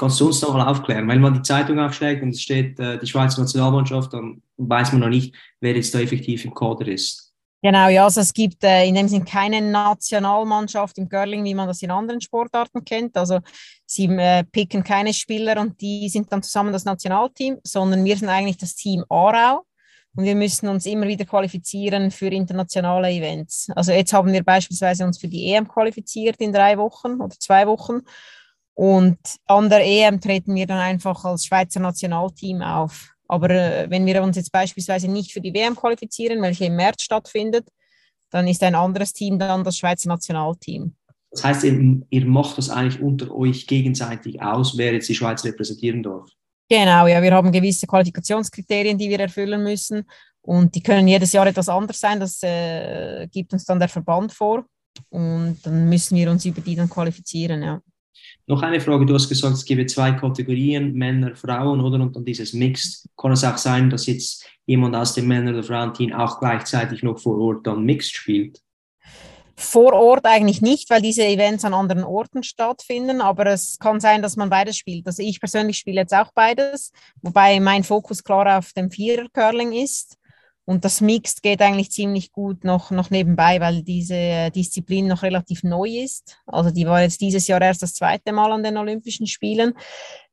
Kannst 0.00 0.18
du 0.18 0.28
uns 0.28 0.40
noch 0.40 0.54
mal 0.54 0.66
aufklären? 0.66 1.06
Wenn 1.08 1.20
man 1.20 1.34
die 1.34 1.42
Zeitung 1.42 1.78
aufschlägt 1.78 2.22
und 2.22 2.30
es 2.30 2.40
steht 2.40 2.80
äh, 2.80 2.98
die 2.98 3.06
Schweizer 3.06 3.42
Nationalmannschaft, 3.42 4.14
dann 4.14 4.40
weiß 4.56 4.92
man 4.92 5.02
noch 5.02 5.10
nicht, 5.10 5.34
wer 5.60 5.76
jetzt 5.76 5.94
da 5.94 6.00
effektiv 6.00 6.42
im 6.46 6.54
Kader 6.54 6.88
ist. 6.88 7.34
Genau, 7.60 7.86
ja, 7.88 8.04
also 8.04 8.22
es 8.22 8.32
gibt 8.32 8.64
äh, 8.64 8.86
in 8.86 8.94
dem 8.94 9.08
Sinn 9.08 9.26
keine 9.26 9.60
Nationalmannschaft 9.60 10.96
im 10.96 11.06
Curling, 11.06 11.44
wie 11.44 11.52
man 11.52 11.68
das 11.68 11.82
in 11.82 11.90
anderen 11.90 12.22
Sportarten 12.22 12.82
kennt. 12.82 13.14
Also 13.18 13.40
sie 13.84 14.06
äh, 14.06 14.42
picken 14.44 14.82
keine 14.82 15.12
Spieler 15.12 15.60
und 15.60 15.78
die 15.82 16.08
sind 16.08 16.32
dann 16.32 16.42
zusammen 16.42 16.72
das 16.72 16.86
Nationalteam, 16.86 17.58
sondern 17.62 18.02
wir 18.02 18.16
sind 18.16 18.30
eigentlich 18.30 18.56
das 18.56 18.74
Team 18.74 19.04
Aarau 19.10 19.66
und 20.16 20.24
wir 20.24 20.34
müssen 20.34 20.68
uns 20.68 20.86
immer 20.86 21.08
wieder 21.08 21.26
qualifizieren 21.26 22.10
für 22.10 22.28
internationale 22.28 23.10
Events. 23.10 23.68
Also 23.76 23.92
jetzt 23.92 24.14
haben 24.14 24.32
wir 24.32 24.42
beispielsweise 24.42 25.04
uns 25.04 25.18
für 25.18 25.28
die 25.28 25.52
EM 25.52 25.68
qualifiziert 25.68 26.36
in 26.38 26.54
drei 26.54 26.78
Wochen 26.78 27.20
oder 27.20 27.36
zwei 27.38 27.66
Wochen 27.66 28.00
und 28.80 29.18
an 29.44 29.68
der 29.68 29.84
EM 29.84 30.22
treten 30.22 30.54
wir 30.54 30.66
dann 30.66 30.78
einfach 30.78 31.22
als 31.26 31.44
Schweizer 31.44 31.80
Nationalteam 31.80 32.62
auf. 32.62 33.10
Aber 33.28 33.50
äh, 33.50 33.90
wenn 33.90 34.06
wir 34.06 34.22
uns 34.22 34.36
jetzt 34.36 34.50
beispielsweise 34.52 35.06
nicht 35.06 35.32
für 35.32 35.42
die 35.42 35.52
WM 35.52 35.76
qualifizieren, 35.76 36.40
welche 36.40 36.64
im 36.64 36.76
März 36.76 37.02
stattfindet, 37.02 37.68
dann 38.30 38.48
ist 38.48 38.62
ein 38.62 38.74
anderes 38.74 39.12
Team 39.12 39.38
dann 39.38 39.64
das 39.64 39.76
Schweizer 39.76 40.08
Nationalteam. 40.08 40.94
Das 41.30 41.44
heißt, 41.44 41.64
ihr, 41.64 42.00
ihr 42.08 42.24
macht 42.24 42.56
das 42.56 42.70
eigentlich 42.70 43.02
unter 43.02 43.30
euch 43.34 43.66
gegenseitig 43.66 44.40
aus, 44.40 44.78
wer 44.78 44.94
jetzt 44.94 45.10
die 45.10 45.14
Schweiz 45.14 45.44
repräsentieren 45.44 46.02
darf. 46.02 46.30
Genau, 46.66 47.06
ja, 47.06 47.20
wir 47.20 47.34
haben 47.34 47.52
gewisse 47.52 47.86
Qualifikationskriterien, 47.86 48.96
die 48.96 49.10
wir 49.10 49.20
erfüllen 49.20 49.62
müssen. 49.62 50.06
Und 50.40 50.74
die 50.74 50.82
können 50.82 51.06
jedes 51.06 51.32
Jahr 51.32 51.46
etwas 51.46 51.68
anders 51.68 52.00
sein. 52.00 52.18
Das 52.18 52.42
äh, 52.42 53.28
gibt 53.30 53.52
uns 53.52 53.66
dann 53.66 53.78
der 53.78 53.90
Verband 53.90 54.32
vor. 54.32 54.64
Und 55.10 55.58
dann 55.64 55.86
müssen 55.90 56.16
wir 56.16 56.30
uns 56.30 56.46
über 56.46 56.62
die 56.62 56.76
dann 56.76 56.88
qualifizieren, 56.88 57.62
ja. 57.62 57.82
Noch 58.46 58.62
eine 58.62 58.80
Frage, 58.80 59.06
du 59.06 59.14
hast 59.14 59.28
gesagt, 59.28 59.54
es 59.54 59.64
gäbe 59.64 59.86
zwei 59.86 60.12
Kategorien, 60.12 60.92
Männer, 60.94 61.36
Frauen, 61.36 61.80
oder? 61.80 62.00
Und 62.00 62.16
dann 62.16 62.24
dieses 62.24 62.52
Mixed. 62.52 63.06
Kann 63.16 63.32
es 63.32 63.44
auch 63.44 63.58
sein, 63.58 63.90
dass 63.90 64.06
jetzt 64.06 64.44
jemand 64.66 64.96
aus 64.96 65.14
dem 65.14 65.28
Männer- 65.28 65.52
oder 65.52 65.62
Frauenteam 65.62 66.12
auch 66.12 66.40
gleichzeitig 66.40 67.02
noch 67.02 67.18
vor 67.18 67.38
Ort 67.38 67.66
dann 67.66 67.84
Mixed 67.84 68.12
spielt? 68.12 68.60
Vor 69.56 69.92
Ort 69.92 70.24
eigentlich 70.24 70.62
nicht, 70.62 70.88
weil 70.88 71.02
diese 71.02 71.22
Events 71.22 71.66
an 71.66 71.74
anderen 71.74 72.02
Orten 72.02 72.42
stattfinden, 72.42 73.20
aber 73.20 73.44
es 73.46 73.78
kann 73.78 74.00
sein, 74.00 74.22
dass 74.22 74.36
man 74.36 74.48
beides 74.48 74.78
spielt. 74.78 75.06
Also 75.06 75.22
ich 75.22 75.38
persönlich 75.38 75.76
spiele 75.76 76.00
jetzt 76.00 76.14
auch 76.14 76.32
beides, 76.34 76.92
wobei 77.20 77.60
mein 77.60 77.84
Fokus 77.84 78.24
klar 78.24 78.58
auf 78.58 78.72
dem 78.72 78.90
Vierer-Curling 78.90 79.72
ist. 79.72 80.16
Und 80.70 80.84
das 80.84 81.00
Mixed 81.00 81.42
geht 81.42 81.62
eigentlich 81.62 81.90
ziemlich 81.90 82.30
gut 82.30 82.62
noch, 82.62 82.92
noch 82.92 83.10
nebenbei, 83.10 83.58
weil 83.58 83.82
diese 83.82 84.52
Disziplin 84.52 85.08
noch 85.08 85.24
relativ 85.24 85.64
neu 85.64 85.88
ist. 85.88 86.38
Also 86.46 86.70
die 86.70 86.86
war 86.86 87.02
jetzt 87.02 87.20
dieses 87.20 87.48
Jahr 87.48 87.60
erst 87.60 87.82
das 87.82 87.92
zweite 87.92 88.30
Mal 88.30 88.52
an 88.52 88.62
den 88.62 88.76
Olympischen 88.76 89.26
Spielen. 89.26 89.74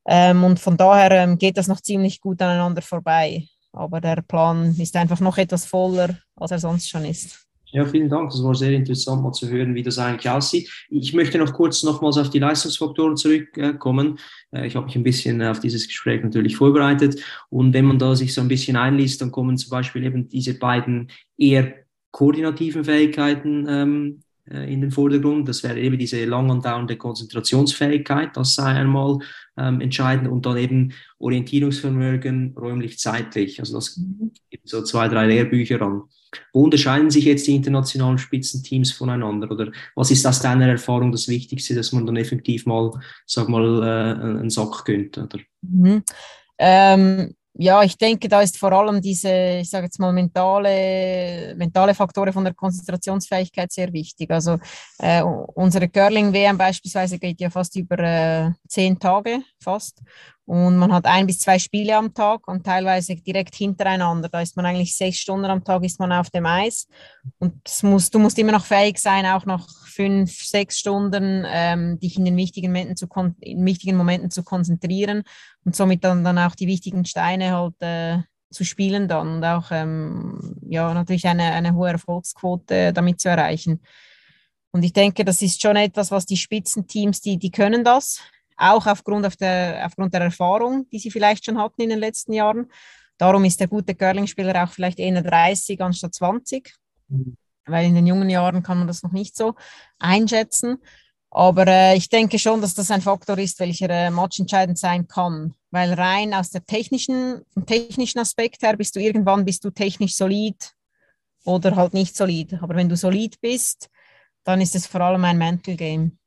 Ähm, 0.08 0.44
und 0.44 0.60
von 0.60 0.78
daher 0.78 1.10
ähm, 1.24 1.40
geht 1.40 1.58
das 1.58 1.68
noch 1.68 1.82
ziemlich 1.82 2.22
gut 2.22 2.40
aneinander 2.40 2.84
vorbei. 2.84 3.48
Aber 3.74 4.00
der 4.00 4.22
Plan 4.22 4.76
ist 4.80 4.96
einfach 4.96 5.22
noch 5.22 5.40
etwas 5.40 5.66
voller, 5.66 6.20
als 6.36 6.52
er 6.52 6.60
sonst 6.60 6.88
schon 6.88 7.06
ist. 7.06 7.47
Ja, 7.72 7.86
vielen 7.86 8.10
Dank. 8.10 8.32
Das 8.32 8.42
war 8.44 8.56
sehr 8.56 8.72
interessant, 8.72 9.22
mal 9.22 9.34
zu 9.34 9.50
hören, 9.50 9.76
wie 9.76 9.84
das 9.84 10.00
eigentlich 10.00 10.30
aussieht. 10.30 10.70
Ich 10.90 11.14
möchte 11.14 11.38
noch 11.38 11.54
kurz 11.54 11.84
nochmals 11.84 12.18
auf 12.18 12.30
die 12.30 12.40
Leistungsfaktoren 12.40 13.18
zurückkommen. 13.18 14.20
Äh, 14.52 14.68
ich 14.68 14.76
habe 14.76 14.86
mich 14.86 14.96
ein 14.96 15.04
bisschen 15.04 15.42
auf 15.42 15.60
dieses 15.60 15.88
Gespräch 15.88 16.24
natürlich 16.24 16.56
vorbereitet. 16.56 17.22
Und 17.50 17.74
wenn 17.74 17.86
man 17.86 18.00
da 18.00 18.16
sich 18.16 18.34
so 18.34 18.42
ein 18.42 18.48
bisschen 18.48 18.78
einliest, 18.78 19.22
dann 19.22 19.32
kommen 19.32 19.58
zum 19.58 19.70
Beispiel 19.70 20.06
eben 20.06 20.30
diese 20.30 20.54
beiden 20.58 21.10
eher 21.38 21.74
koordinativen 22.12 22.86
Fähigkeiten 22.86 23.66
ähm, 23.68 24.24
äh, 24.50 24.72
in 24.72 24.80
den 24.80 24.92
Vordergrund. 24.92 25.50
Das 25.50 25.62
wäre 25.64 25.80
eben 25.80 25.98
diese 25.98 26.24
lang 26.24 26.50
andauernde 26.50 26.96
Konzentrationsfähigkeit, 26.96 28.36
das 28.36 28.56
sei 28.56 28.64
einmal 28.64 29.20
ähm, 29.58 29.82
entscheidend 29.82 30.30
und 30.30 30.46
dann 30.46 30.58
eben 30.58 30.94
Orientierungsvermögen 31.20 32.56
räumlich-zeitlich. 32.58 33.60
Also 33.60 33.76
das 33.76 33.98
mhm. 33.98 34.32
gibt 34.50 34.70
so 34.70 34.84
zwei, 34.84 35.10
drei 35.10 35.28
Lehrbücher 35.28 35.82
an. 35.82 36.04
Wo 36.54 36.64
unterscheiden 36.64 37.10
sich 37.10 37.26
jetzt 37.26 37.48
die 37.48 37.56
internationalen 37.56 38.18
Spitzenteams 38.18 38.92
voneinander? 38.92 39.50
Oder 39.52 39.72
was 39.96 40.12
ist 40.12 40.26
aus 40.26 40.42
deiner 40.42 40.68
Erfahrung 40.68 41.12
das 41.12 41.28
Wichtigste, 41.28 41.76
dass 41.76 41.92
man 41.92 42.06
dann 42.06 42.18
effektiv 42.18 42.66
mal, 42.66 42.92
sag 43.26 43.50
mal, 43.50 43.84
äh, 43.84 44.40
einen 44.40 44.50
Sack 44.50 44.86
gönnt? 44.86 45.18
Oder? 45.18 45.40
Mhm. 45.62 46.04
Ähm, 46.58 47.34
ja, 47.60 47.82
ich 47.82 47.98
denke, 47.98 48.28
da 48.28 48.42
ist 48.42 48.58
vor 48.58 48.72
allem 48.72 49.02
diese, 49.02 49.60
ich 49.62 49.70
sage 49.70 49.86
jetzt 49.86 50.00
mal, 50.00 50.14
mentale, 50.14 51.56
mentale 51.58 51.96
Faktoren 51.96 52.32
von 52.32 52.44
der 52.44 52.54
Konzentrationsfähigkeit 52.54 53.72
sehr 53.72 53.92
wichtig. 53.94 54.30
Also 54.30 54.60
äh, 55.00 55.24
unsere 55.24 55.90
Curling-WM 55.90 56.56
beispielsweise 56.58 57.18
geht 57.18 57.42
ja 57.42 57.50
fast 57.50 57.76
über 57.76 57.98
äh, 57.98 58.52
zehn 58.68 59.00
Tage 59.00 59.42
fast. 59.60 60.04
Und 60.48 60.78
man 60.78 60.94
hat 60.94 61.06
ein 61.06 61.28
bis 61.28 61.40
zwei 61.40 61.60
Spiele 61.60 61.98
am 61.98 62.14
Tag 62.14 62.48
und 62.48 62.66
teilweise 62.66 63.18
direkt 63.18 63.54
hintereinander. 63.54 64.30
Da 64.30 64.40
ist 64.40 64.56
man 64.56 64.66
eigentlich 64.66 64.96
sechs 64.96 65.18
Stunden 65.18 65.44
am 65.44 65.62
Tag 65.62 65.84
ist 65.84 66.00
man 66.00 66.14
auf 66.14 66.30
dem 66.30 66.46
Eis. 66.46 66.88
Und 67.38 67.54
muss, 67.84 68.10
du 68.10 68.18
musst 68.18 68.40
immer 68.40 68.54
noch 68.54 68.64
fähig 68.64 68.98
sein, 68.98 69.26
auch 69.26 69.46
noch 69.46 69.68
fünf, 69.86 70.32
sechs 70.32 70.80
Stunden 70.80 71.44
ähm, 71.46 72.00
dich 72.00 72.18
in 72.18 72.24
den 72.24 72.38
wichtigen 72.38 72.72
Momenten, 72.72 72.96
zu 72.96 73.08
in 73.42 73.66
wichtigen 73.66 73.98
Momenten 73.98 74.32
zu 74.32 74.42
konzentrieren 74.42 75.24
und 75.66 75.76
somit 75.76 76.06
dann, 76.06 76.24
dann 76.24 76.40
auch 76.40 76.56
die 76.56 76.68
wichtigen 76.68 77.04
Steine 77.04 77.52
halt 77.52 77.76
äh, 77.82 78.20
zu 78.50 78.64
spielen 78.64 79.10
dann 79.10 79.28
und 79.28 79.44
auch 79.44 79.72
ähm, 79.72 80.56
ja, 80.66 80.94
natürlich 80.94 81.28
eine, 81.28 81.52
eine 81.52 81.76
hohe 81.76 81.90
Erfolgsquote 81.90 82.94
damit 82.94 83.20
zu 83.20 83.28
erreichen. 83.28 83.82
Und 84.72 84.84
ich 84.84 84.94
denke, 84.94 85.26
das 85.26 85.42
ist 85.42 85.62
schon 85.62 85.76
etwas, 85.76 86.10
was 86.10 86.26
die 86.26 86.38
Spitzenteams, 86.38 87.20
die, 87.20 87.38
die 87.38 87.52
können 87.52 87.84
das, 87.84 88.22
auch 88.58 88.86
aufgrund, 88.88 89.26
auf 89.26 89.36
der, 89.36 89.84
aufgrund 89.86 90.14
der 90.14 90.22
Erfahrung, 90.22 90.90
die 90.90 91.00
sie 91.00 91.12
vielleicht 91.12 91.46
schon 91.46 91.60
hatten 91.60 91.82
in 91.82 91.90
den 91.90 92.00
letzten 92.00 92.34
Jahren. 92.34 92.72
Darum 93.18 93.46
ist 93.46 93.60
der 93.60 93.68
gute 93.68 93.96
Curling-Spieler 93.96 94.64
auch 94.64 94.70
vielleicht 94.70 95.00
eher 95.00 95.22
30 95.22 95.82
anstatt 95.82 96.14
20, 96.14 96.74
mhm. 97.08 97.38
weil 97.66 97.86
in 97.86 97.96
den 97.96 98.08
jungen 98.08 98.30
Jahren 98.30 98.64
kann 98.64 98.80
man 98.80 98.88
das 98.88 99.04
noch 99.04 99.12
nicht 99.12 99.36
so 99.36 99.56
einschätzen. 100.00 100.78
Aber 101.30 101.68
äh, 101.68 101.96
ich 101.96 102.10
denke 102.10 102.40
schon, 102.40 102.62
dass 102.62 102.74
das 102.74 102.90
ein 102.90 103.02
Faktor 103.02 103.38
ist, 103.38 103.60
welcher 103.60 103.90
äh, 103.90 104.10
matchentscheidend 104.10 104.78
sein 104.78 105.08
kann. 105.08 105.54
Weil 105.72 105.94
rein 105.94 106.34
aus 106.34 106.50
der 106.50 106.66
technischen, 106.66 107.42
vom 107.54 107.66
technischen 107.66 108.20
Aspekt 108.20 108.62
her 108.64 108.78
bist 108.78 108.96
du 108.96 109.00
irgendwann 109.00 109.46
bist 109.46 109.64
du 109.64 109.70
technisch 109.70 110.16
solid 110.16 110.74
oder 111.44 111.76
halt 111.76 111.94
nicht 111.94 112.16
solid. 112.16 112.54
Aber 112.62 112.76
wenn 112.76 112.90
du 112.90 112.96
solid 112.96 113.40
bist, 113.42 113.90
dann 114.46 114.62
ist 114.62 114.76
es 114.76 114.88
vor 114.88 115.02
allem 115.02 115.26
ein 115.26 115.38
Mental 115.38 115.76
Game. 115.76 116.18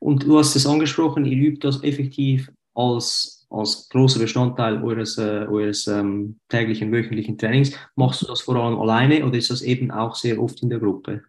Und 0.00 0.24
du 0.24 0.38
hast 0.38 0.56
es 0.56 0.66
angesprochen, 0.66 1.24
ihr 1.24 1.36
übt 1.36 1.66
das 1.66 1.82
effektiv 1.82 2.50
als, 2.74 3.46
als 3.50 3.88
großer 3.88 4.20
Bestandteil 4.20 4.82
eures, 4.82 5.18
äh, 5.18 5.46
eures 5.48 5.86
ähm, 5.86 6.38
täglichen, 6.48 6.92
wöchentlichen 6.92 7.38
Trainings. 7.38 7.72
Machst 7.96 8.22
du 8.22 8.26
das 8.26 8.40
vor 8.40 8.56
allem 8.56 8.78
alleine 8.78 9.24
oder 9.24 9.36
ist 9.36 9.50
das 9.50 9.62
eben 9.62 9.90
auch 9.90 10.14
sehr 10.14 10.40
oft 10.40 10.62
in 10.62 10.70
der 10.70 10.78
Gruppe? 10.78 11.22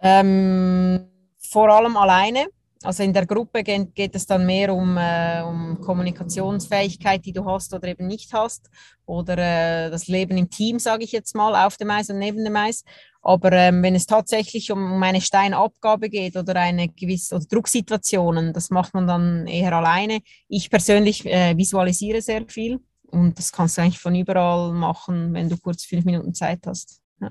Ähm, 0.00 1.06
vor 1.38 1.68
allem 1.68 1.96
alleine. 1.96 2.46
Also 2.84 3.02
in 3.02 3.12
der 3.12 3.26
Gruppe 3.26 3.64
geht, 3.64 3.92
geht 3.92 4.14
es 4.14 4.24
dann 4.24 4.46
mehr 4.46 4.72
um, 4.72 4.96
äh, 4.96 5.42
um, 5.42 5.80
Kommunikationsfähigkeit, 5.80 7.24
die 7.24 7.32
du 7.32 7.44
hast 7.44 7.74
oder 7.74 7.88
eben 7.88 8.06
nicht 8.06 8.32
hast, 8.32 8.70
oder 9.04 9.36
äh, 9.36 9.90
das 9.90 10.06
Leben 10.06 10.36
im 10.38 10.48
Team, 10.48 10.78
sage 10.78 11.02
ich 11.02 11.10
jetzt 11.10 11.34
mal, 11.34 11.66
auf 11.66 11.76
dem 11.76 11.90
Eis 11.90 12.08
und 12.08 12.18
neben 12.18 12.44
dem 12.44 12.54
Eis. 12.54 12.84
Aber 13.22 13.52
ähm, 13.52 13.82
wenn 13.82 13.94
es 13.94 14.06
tatsächlich 14.06 14.70
um 14.70 15.02
eine 15.02 15.20
Steinabgabe 15.20 16.08
geht 16.08 16.36
oder 16.36 16.56
eine 16.56 16.88
gewisse 16.88 17.36
oder 17.36 17.44
Drucksituationen, 17.44 18.52
das 18.52 18.70
macht 18.70 18.94
man 18.94 19.06
dann 19.06 19.46
eher 19.46 19.72
alleine. 19.72 20.20
Ich 20.48 20.70
persönlich 20.70 21.26
äh, 21.26 21.56
visualisiere 21.56 22.22
sehr 22.22 22.44
viel 22.46 22.78
und 23.10 23.38
das 23.38 23.52
kannst 23.52 23.76
du 23.76 23.82
eigentlich 23.82 23.98
von 23.98 24.14
überall 24.14 24.72
machen, 24.72 25.32
wenn 25.34 25.48
du 25.48 25.56
kurz 25.56 25.84
fünf 25.84 26.04
Minuten 26.04 26.34
Zeit 26.34 26.60
hast. 26.66 27.00
Ja. 27.20 27.30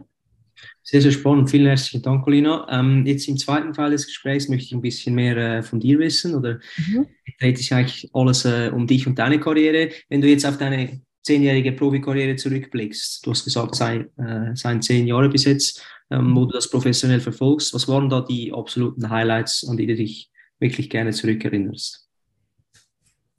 Sehr, 0.84 1.01
sehr 1.01 1.12
spannend. 1.12 1.50
Vielen 1.50 1.67
herzlichen 1.67 2.01
Dank, 2.01 2.24
Colina. 2.24 2.67
Ähm, 2.70 3.06
jetzt 3.06 3.27
im 3.27 3.38
zweiten 3.38 3.74
Teil 3.74 3.91
des 3.91 4.08
Gesprächs 4.08 4.50
möchte 4.50 4.65
ich 4.65 4.74
ein 4.74 4.82
bisschen 4.82 5.15
mehr 5.15 5.38
äh, 5.38 5.63
von 5.63 5.79
dir 5.79 6.00
wissen 6.00 6.36
oder 6.36 6.60
mhm. 6.77 7.08
dreht 7.39 7.58
sich 7.58 7.74
eigentlich 7.74 8.10
alles 8.13 8.46
äh, 8.46 8.72
um 8.74 8.88
dich 8.88 9.08
und 9.08 9.17
deine 9.20 9.39
Karriere. 9.39 9.89
Wenn 10.10 10.22
du 10.22 10.27
jetzt 10.27 10.46
auf 10.46 10.58
deine 10.58 11.01
zehnjährige 11.28 11.74
Profikarriere 11.74 12.36
zurückblickst, 12.36 13.26
du 13.26 13.32
hast 13.32 13.44
gesagt, 13.44 13.74
es 13.74 13.80
seien, 13.80 14.18
äh, 14.18 14.56
seien 14.56 14.82
zehn 14.82 15.06
Jahre 15.08 15.30
bis 15.30 15.44
jetzt, 15.44 15.84
ähm, 16.10 16.36
wo 16.36 16.46
du 16.46 16.54
das 16.54 16.70
professionell 16.70 17.20
verfolgst. 17.20 17.74
Was 17.74 17.88
waren 17.88 18.10
da 18.10 18.22
die 18.22 18.54
absoluten 18.54 19.10
Highlights, 19.10 19.68
an 19.70 19.78
die 19.78 19.88
du 19.88 19.96
dich 19.96 20.32
wirklich 20.60 20.90
gerne 20.90 21.12
zurückerinnerst? 21.12 22.08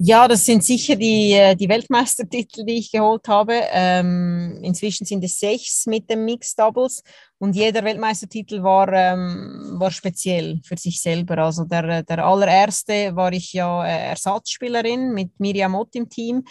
Ja, 0.01 0.29
das 0.29 0.47
sind 0.47 0.63
sicher 0.63 0.95
die, 0.95 1.33
äh, 1.33 1.57
die 1.57 1.69
Weltmeistertitel, 1.69 2.65
die 2.65 2.79
ich 2.79 2.93
geholt 2.93 3.27
habe. 3.27 3.55
Ähm, 3.73 4.61
inzwischen 4.63 5.05
sind 5.05 5.25
es 5.25 5.41
sechs 5.41 5.87
mit 5.87 6.09
dem 6.09 6.25
Mixed 6.25 6.57
Doubles 6.57 7.03
und 7.39 7.57
jeder 7.57 7.83
Weltmeistertitel 7.83 8.63
war, 8.63 8.93
ähm, 8.93 9.75
war 9.77 9.91
speziell 9.91 10.61
für 10.63 10.77
sich 10.77 11.03
selber. 11.03 11.39
Also 11.39 11.65
der, 11.65 12.05
der 12.05 12.25
allererste 12.25 13.17
war 13.17 13.33
ich 13.33 13.53
ja 13.55 13.85
äh, 13.85 14.11
Ersatzspielerin 14.11 15.15
mit 15.15 15.41
Miriam 15.41 15.75
Ott 15.75 15.97
im 15.97 16.09
Team 16.09 16.45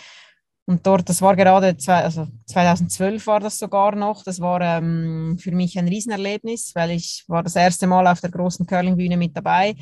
und 0.67 0.85
dort, 0.85 1.07
das 1.07 1.21
war 1.21 1.37
gerade, 1.37 1.77
zwei, 1.77 2.03
also 2.03 2.27
2012 2.45 3.25
war 3.25 3.39
das 3.39 3.57
sogar 3.57 3.95
noch, 3.95 4.23
das 4.25 4.41
war 4.41 4.59
ähm, 4.59 5.37
für 5.39 5.51
mich 5.51 5.79
ein 5.79 5.87
Riesenerlebnis, 5.87 6.73
weil 6.75 6.91
ich 6.91 7.23
war 7.27 7.41
das 7.41 7.55
erste 7.55 7.87
Mal 7.87 8.05
auf 8.05 8.19
der 8.19 8.31
großen 8.31 8.67
Curlingbühne 8.67 9.15
mit 9.15 9.35
dabei. 9.35 9.77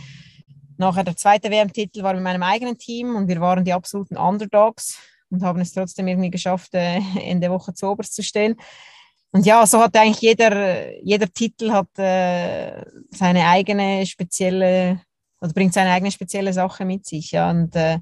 Nachher 0.77 1.03
der 1.03 1.17
zweite 1.17 1.49
WM-Titel 1.49 2.03
war 2.03 2.13
mit 2.13 2.21
meinem 2.21 2.43
eigenen 2.43 2.77
Team 2.77 3.15
und 3.15 3.27
wir 3.27 3.41
waren 3.41 3.65
die 3.65 3.73
absoluten 3.73 4.15
Underdogs 4.15 4.99
und 5.31 5.41
haben 5.41 5.59
es 5.59 5.73
trotzdem 5.73 6.07
irgendwie 6.07 6.29
geschafft, 6.29 6.75
äh, 6.75 6.99
Ende 7.19 7.49
Woche 7.49 7.73
zu 7.73 7.87
oberst 7.87 8.13
zu 8.13 8.21
stehen. 8.21 8.55
Und 9.31 9.43
ja, 9.47 9.65
so 9.65 9.81
hat 9.81 9.97
eigentlich 9.97 10.21
jeder, 10.21 11.01
jeder 11.01 11.27
Titel 11.33 11.71
hat 11.71 11.97
äh, 11.97 12.85
seine 13.09 13.47
eigene 13.47 14.05
spezielle, 14.05 15.01
oder 15.41 15.51
bringt 15.51 15.73
seine 15.73 15.93
eigene 15.93 16.11
spezielle 16.11 16.53
Sache 16.53 16.85
mit 16.85 17.07
sich. 17.07 17.31
Ja. 17.31 17.49
Und 17.49 17.75
äh, 17.75 17.97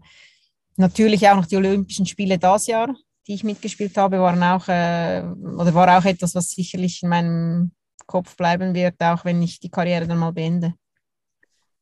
Natürlich 0.76 1.28
auch 1.28 1.36
noch 1.36 1.46
die 1.46 1.58
Olympischen 1.58 2.06
Spiele 2.06 2.38
das 2.38 2.68
Jahr, 2.68 2.96
die 3.28 3.36
ich 3.36 3.44
mitgespielt 3.44 3.96
habe, 3.98 4.20
waren 4.20 4.42
auch, 4.44 4.68
äh, 4.68 5.24
oder 5.58 5.74
war 5.74 5.98
auch 5.98 6.06
etwas, 6.06 6.36
was 6.36 6.52
sicherlich 6.52 7.04
in 7.04 7.10
meinem 7.10 7.72
Kopf 8.06 8.36
bleiben 8.36 8.74
wird, 8.74 8.96
auch 9.02 9.24
wenn 9.26 9.42
ich 9.42 9.60
die 9.60 9.70
Karriere 9.70 10.08
dann 10.08 10.18
mal 10.18 10.32
beende. 10.32 10.74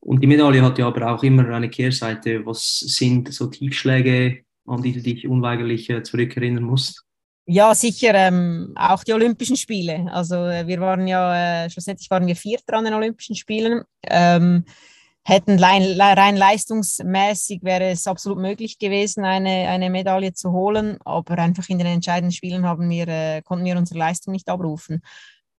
Und 0.01 0.21
die 0.21 0.27
Medaille 0.27 0.63
hat 0.63 0.77
ja 0.77 0.87
aber 0.87 1.13
auch 1.13 1.23
immer 1.23 1.47
eine 1.49 1.69
Kehrseite. 1.69 2.45
Was 2.45 2.79
sind 2.79 3.31
so 3.33 3.47
Tiefschläge, 3.47 4.43
an 4.65 4.81
die 4.81 4.93
du 4.93 5.01
dich 5.01 5.27
unweigerlich 5.27 5.89
äh, 5.89 6.01
zurückerinnern 6.03 6.63
musst? 6.63 7.03
Ja, 7.45 7.73
sicher 7.75 8.13
ähm, 8.15 8.73
auch 8.75 9.03
die 9.03 9.13
Olympischen 9.13 9.57
Spiele. 9.57 10.07
Also 10.11 10.35
äh, 10.35 10.65
wir 10.67 10.79
waren 10.79 11.07
ja, 11.07 11.65
äh, 11.65 11.69
schlussendlich 11.69 12.09
waren 12.09 12.25
wir 12.25 12.35
Vierter 12.35 12.77
an 12.77 12.85
den 12.85 12.93
Olympischen 12.93 13.35
Spielen. 13.35 13.83
Ähm, 14.03 14.65
hätten 15.23 15.63
rein 15.63 16.37
leistungsmäßig 16.37 17.63
wäre 17.63 17.89
es 17.89 18.07
absolut 18.07 18.39
möglich 18.39 18.79
gewesen, 18.79 19.23
eine, 19.23 19.67
eine 19.69 19.89
Medaille 19.89 20.33
zu 20.33 20.51
holen, 20.51 20.97
aber 21.05 21.37
einfach 21.37 21.69
in 21.69 21.77
den 21.77 21.87
entscheidenden 21.87 22.31
Spielen 22.31 22.65
haben 22.65 22.89
wir, 22.89 23.07
äh, 23.07 23.41
konnten 23.43 23.65
wir 23.65 23.77
unsere 23.77 23.99
Leistung 23.99 24.33
nicht 24.33 24.49
abrufen. 24.49 25.01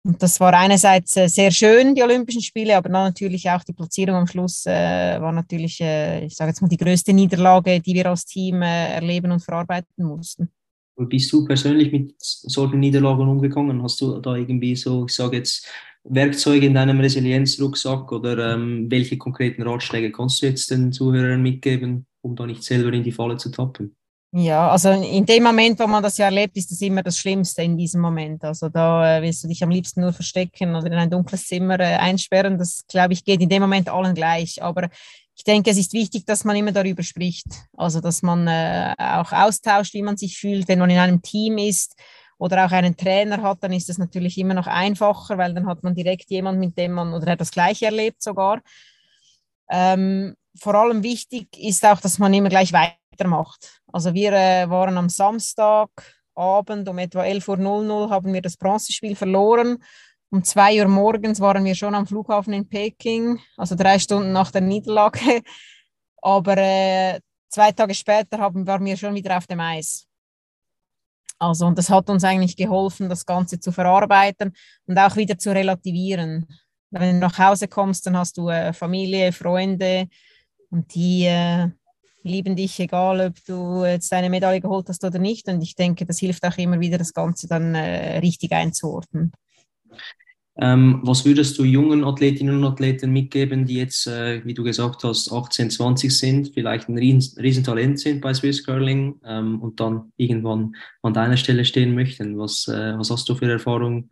Und 0.04 0.20
das 0.20 0.40
war 0.40 0.52
einerseits 0.52 1.16
äh, 1.16 1.28
sehr 1.28 1.52
schön, 1.52 1.94
die 1.94 2.02
Olympischen 2.02 2.42
Spiele, 2.42 2.76
aber 2.76 2.88
dann 2.88 3.04
natürlich 3.04 3.48
auch 3.48 3.62
die 3.62 3.72
Platzierung 3.72 4.16
am 4.16 4.26
Schluss 4.26 4.66
äh, 4.66 5.20
war 5.20 5.30
natürlich, 5.30 5.80
äh, 5.80 6.24
ich 6.24 6.34
sage 6.34 6.50
jetzt 6.50 6.60
mal, 6.60 6.68
die 6.68 6.76
größte 6.76 7.12
Niederlage, 7.12 7.80
die 7.80 7.94
wir 7.94 8.06
als 8.06 8.24
Team 8.24 8.62
erleben 8.62 9.30
und 9.30 9.44
verarbeiten 9.44 10.04
mussten. 10.04 10.50
Und 10.96 11.08
bist 11.08 11.32
du 11.32 11.44
persönlich 11.44 11.92
mit 11.92 12.14
solchen 12.18 12.80
Niederlagen 12.80 13.28
umgegangen? 13.28 13.82
Hast 13.82 14.00
du 14.00 14.18
da 14.18 14.34
irgendwie 14.34 14.74
so, 14.74 15.06
ich 15.06 15.14
sage 15.14 15.36
jetzt, 15.36 15.66
Werkzeuge 16.04 16.66
in 16.66 16.74
deinem 16.74 17.00
Resilienzrucksack 17.00 18.10
oder 18.12 18.54
ähm, 18.54 18.90
welche 18.90 19.18
konkreten 19.18 19.62
Ratschläge 19.62 20.10
kannst 20.10 20.42
du 20.42 20.46
jetzt 20.46 20.70
den 20.70 20.92
Zuhörern 20.92 21.42
mitgeben, 21.42 22.06
um 22.20 22.34
da 22.34 22.46
nicht 22.46 22.62
selber 22.64 22.92
in 22.92 23.04
die 23.04 23.12
Falle 23.12 23.36
zu 23.36 23.50
tappen? 23.50 23.96
Ja, 24.34 24.70
also 24.70 24.90
in 24.90 25.26
dem 25.26 25.42
Moment, 25.42 25.78
wo 25.78 25.86
man 25.86 26.02
das 26.02 26.16
ja 26.16 26.24
erlebt, 26.24 26.56
ist 26.56 26.70
das 26.70 26.80
immer 26.80 27.02
das 27.02 27.18
Schlimmste 27.18 27.62
in 27.62 27.76
diesem 27.76 28.00
Moment. 28.00 28.42
Also 28.44 28.70
da 28.70 29.18
äh, 29.18 29.22
willst 29.22 29.44
du 29.44 29.48
dich 29.48 29.62
am 29.62 29.68
liebsten 29.68 30.00
nur 30.00 30.14
verstecken 30.14 30.74
oder 30.74 30.86
in 30.86 30.94
ein 30.94 31.10
dunkles 31.10 31.46
Zimmer 31.46 31.78
äh, 31.78 31.96
einsperren. 31.96 32.56
Das, 32.56 32.86
glaube 32.88 33.12
ich, 33.12 33.26
geht 33.26 33.42
in 33.42 33.50
dem 33.50 33.60
Moment 33.60 33.90
allen 33.90 34.14
gleich. 34.14 34.62
Aber 34.62 34.88
ich 35.36 35.44
denke, 35.44 35.70
es 35.70 35.76
ist 35.76 35.92
wichtig, 35.92 36.24
dass 36.24 36.44
man 36.44 36.56
immer 36.56 36.72
darüber 36.72 37.02
spricht. 37.02 37.46
Also 37.76 38.00
dass 38.00 38.22
man 38.22 38.48
äh, 38.48 38.94
auch 38.96 39.32
austauscht, 39.32 39.92
wie 39.92 40.02
man 40.02 40.16
sich 40.16 40.38
fühlt, 40.38 40.66
wenn 40.66 40.78
man 40.78 40.88
in 40.88 40.98
einem 40.98 41.20
Team 41.20 41.58
ist 41.58 41.94
oder 42.42 42.66
auch 42.66 42.72
einen 42.72 42.96
Trainer 42.96 43.40
hat, 43.40 43.62
dann 43.62 43.72
ist 43.72 43.88
es 43.88 43.98
natürlich 43.98 44.36
immer 44.36 44.54
noch 44.54 44.66
einfacher, 44.66 45.38
weil 45.38 45.54
dann 45.54 45.68
hat 45.68 45.84
man 45.84 45.94
direkt 45.94 46.28
jemanden, 46.28 46.58
mit 46.58 46.76
dem 46.76 46.90
man 46.90 47.14
oder 47.14 47.28
er 47.28 47.36
das 47.36 47.52
Gleiche 47.52 47.84
erlebt 47.86 48.20
sogar. 48.20 48.60
Ähm, 49.70 50.34
vor 50.58 50.74
allem 50.74 51.04
wichtig 51.04 51.46
ist 51.56 51.86
auch, 51.86 52.00
dass 52.00 52.18
man 52.18 52.34
immer 52.34 52.48
gleich 52.48 52.72
weitermacht. 52.72 53.80
Also 53.92 54.12
wir 54.12 54.32
äh, 54.32 54.68
waren 54.68 54.98
am 54.98 55.08
Samstagabend 55.08 56.88
um 56.88 56.98
etwa 56.98 57.22
11.00 57.22 57.88
Uhr 57.88 58.10
haben 58.10 58.32
wir 58.32 58.42
das 58.42 58.56
Bronzespiel 58.56 59.14
verloren. 59.14 59.78
Um 60.32 60.42
2 60.42 60.80
Uhr 60.80 60.88
morgens 60.88 61.38
waren 61.38 61.64
wir 61.64 61.76
schon 61.76 61.94
am 61.94 62.08
Flughafen 62.08 62.54
in 62.54 62.68
Peking, 62.68 63.38
also 63.56 63.76
drei 63.76 64.00
Stunden 64.00 64.32
nach 64.32 64.50
der 64.50 64.62
Niederlage. 64.62 65.42
Aber 66.20 66.56
äh, 66.58 67.20
zwei 67.48 67.70
Tage 67.70 67.94
später 67.94 68.38
haben, 68.38 68.66
waren 68.66 68.84
wir 68.84 68.96
schon 68.96 69.14
wieder 69.14 69.36
auf 69.36 69.46
dem 69.46 69.60
Eis. 69.60 70.08
Also, 71.42 71.66
und 71.66 71.76
das 71.76 71.90
hat 71.90 72.08
uns 72.08 72.22
eigentlich 72.22 72.56
geholfen, 72.56 73.08
das 73.08 73.26
Ganze 73.26 73.58
zu 73.58 73.72
verarbeiten 73.72 74.52
und 74.86 74.96
auch 74.96 75.16
wieder 75.16 75.36
zu 75.36 75.52
relativieren. 75.52 76.46
Wenn 76.90 77.14
du 77.14 77.26
nach 77.26 77.36
Hause 77.36 77.66
kommst, 77.66 78.06
dann 78.06 78.16
hast 78.16 78.36
du 78.36 78.48
äh, 78.48 78.72
Familie, 78.72 79.32
Freunde 79.32 80.06
und 80.70 80.94
die 80.94 81.24
äh, 81.24 81.66
lieben 82.22 82.54
dich, 82.54 82.78
egal 82.78 83.26
ob 83.26 83.44
du 83.44 83.84
jetzt 83.84 84.12
deine 84.12 84.30
Medaille 84.30 84.60
geholt 84.60 84.88
hast 84.88 85.02
oder 85.02 85.18
nicht. 85.18 85.48
Und 85.48 85.60
ich 85.62 85.74
denke, 85.74 86.06
das 86.06 86.20
hilft 86.20 86.44
auch 86.44 86.56
immer 86.58 86.78
wieder, 86.78 86.96
das 86.96 87.12
Ganze 87.12 87.48
dann 87.48 87.74
äh, 87.74 88.18
richtig 88.18 88.52
einzuordnen. 88.52 89.32
Ähm, 90.56 91.00
was 91.02 91.24
würdest 91.24 91.58
du 91.58 91.64
jungen 91.64 92.04
Athletinnen 92.04 92.58
und 92.58 92.64
Athleten 92.70 93.10
mitgeben, 93.10 93.64
die 93.64 93.76
jetzt, 93.76 94.06
äh, 94.06 94.44
wie 94.44 94.52
du 94.52 94.62
gesagt 94.62 95.02
hast, 95.02 95.32
18, 95.32 95.70
20 95.70 96.16
sind, 96.16 96.50
vielleicht 96.52 96.90
ein 96.90 96.98
Riesen 96.98 97.40
Riesentalent 97.40 97.98
sind 97.98 98.20
bei 98.20 98.34
Swiss 98.34 98.64
Curling 98.64 99.18
ähm, 99.24 99.62
und 99.62 99.80
dann 99.80 100.12
irgendwann 100.18 100.74
an 101.00 101.14
deiner 101.14 101.38
Stelle 101.38 101.64
stehen 101.64 101.94
möchten? 101.94 102.38
Was, 102.38 102.68
äh, 102.68 102.98
was 102.98 103.10
hast 103.10 103.26
du 103.30 103.34
für 103.34 103.50
Erfahrungen, 103.50 104.10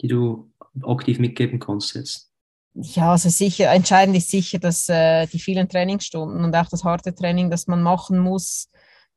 die 0.00 0.08
du 0.08 0.50
aktiv 0.82 1.18
mitgeben 1.18 1.58
kannst 1.58 1.94
jetzt? 1.94 2.30
Ja, 2.74 3.12
also 3.12 3.28
sicher, 3.28 3.70
entscheidend 3.70 4.16
ist 4.16 4.30
sicher, 4.30 4.58
dass 4.58 4.88
äh, 4.88 5.26
die 5.26 5.38
vielen 5.38 5.68
Trainingsstunden 5.68 6.42
und 6.44 6.56
auch 6.56 6.68
das 6.68 6.82
harte 6.82 7.14
Training, 7.14 7.50
das 7.50 7.66
man 7.66 7.82
machen 7.82 8.18
muss, 8.18 8.68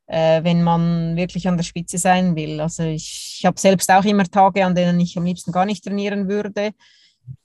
äh, 0.07 0.43
wenn 0.43 0.63
man 0.63 1.15
wirklich 1.15 1.47
an 1.47 1.57
der 1.57 1.63
Spitze 1.63 1.97
sein 1.97 2.35
will. 2.35 2.59
Also 2.61 2.83
ich, 2.83 3.37
ich 3.39 3.45
habe 3.45 3.59
selbst 3.59 3.91
auch 3.91 4.05
immer 4.05 4.23
Tage, 4.23 4.65
an 4.65 4.73
denen 4.73 4.99
ich 4.99 5.17
am 5.17 5.25
liebsten 5.25 5.51
gar 5.51 5.65
nicht 5.65 5.83
trainieren 5.83 6.27
würde. 6.27 6.71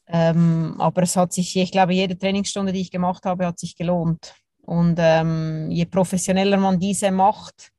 Ähm, 0.06 0.76
aber 0.78 1.02
es 1.02 1.16
hat 1.16 1.32
sich, 1.32 1.56
ich 1.56 1.72
glaube, 1.72 1.94
jede 1.94 2.16
Trainingsstunde, 2.18 2.72
die 2.72 2.82
ich 2.82 2.90
gemacht 2.90 3.24
habe, 3.24 3.46
hat 3.46 3.58
sich 3.58 3.76
gelohnt. 3.76 4.34
Und 4.62 4.96
ähm, 4.98 5.70
je 5.70 5.86
professioneller 5.86 6.56
man 6.56 6.78
diese 6.78 7.10
macht 7.10 7.72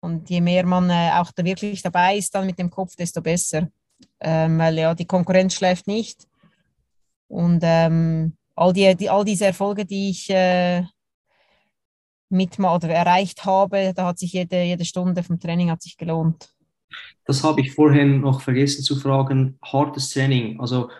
und 0.00 0.30
je 0.30 0.40
mehr 0.40 0.64
man 0.64 0.88
äh, 0.88 1.10
auch 1.14 1.30
da 1.32 1.44
wirklich 1.44 1.82
dabei 1.82 2.16
ist, 2.16 2.34
dann 2.34 2.46
mit 2.46 2.58
dem 2.58 2.70
Kopf, 2.70 2.96
desto 2.96 3.20
besser. 3.20 3.68
Ähm, 4.20 4.58
weil 4.58 4.78
ja, 4.78 4.94
die 4.94 5.06
Konkurrenz 5.06 5.54
schläft 5.54 5.86
nicht. 5.86 6.26
Und 7.28 7.60
ähm, 7.62 8.36
all, 8.54 8.72
die, 8.72 8.94
die, 8.94 9.10
all 9.10 9.24
diese 9.24 9.46
Erfolge, 9.46 9.84
die 9.84 10.10
ich 10.10 10.30
äh, 10.30 10.84
mit 12.34 12.58
oder 12.58 12.88
erreicht 12.88 13.44
habe, 13.44 13.92
da 13.94 14.06
hat 14.06 14.18
sich 14.18 14.32
jede, 14.32 14.62
jede 14.62 14.84
Stunde 14.84 15.22
vom 15.22 15.40
Training 15.40 15.70
hat 15.70 15.82
sich 15.82 15.96
gelohnt. 15.96 16.50
Das 17.24 17.42
habe 17.42 17.60
ich 17.60 17.72
vorhin 17.72 18.20
noch 18.20 18.42
vergessen 18.42 18.82
zu 18.82 18.96
fragen. 18.96 19.58
Hartes 19.62 20.10
Training, 20.10 20.60
also 20.60 20.90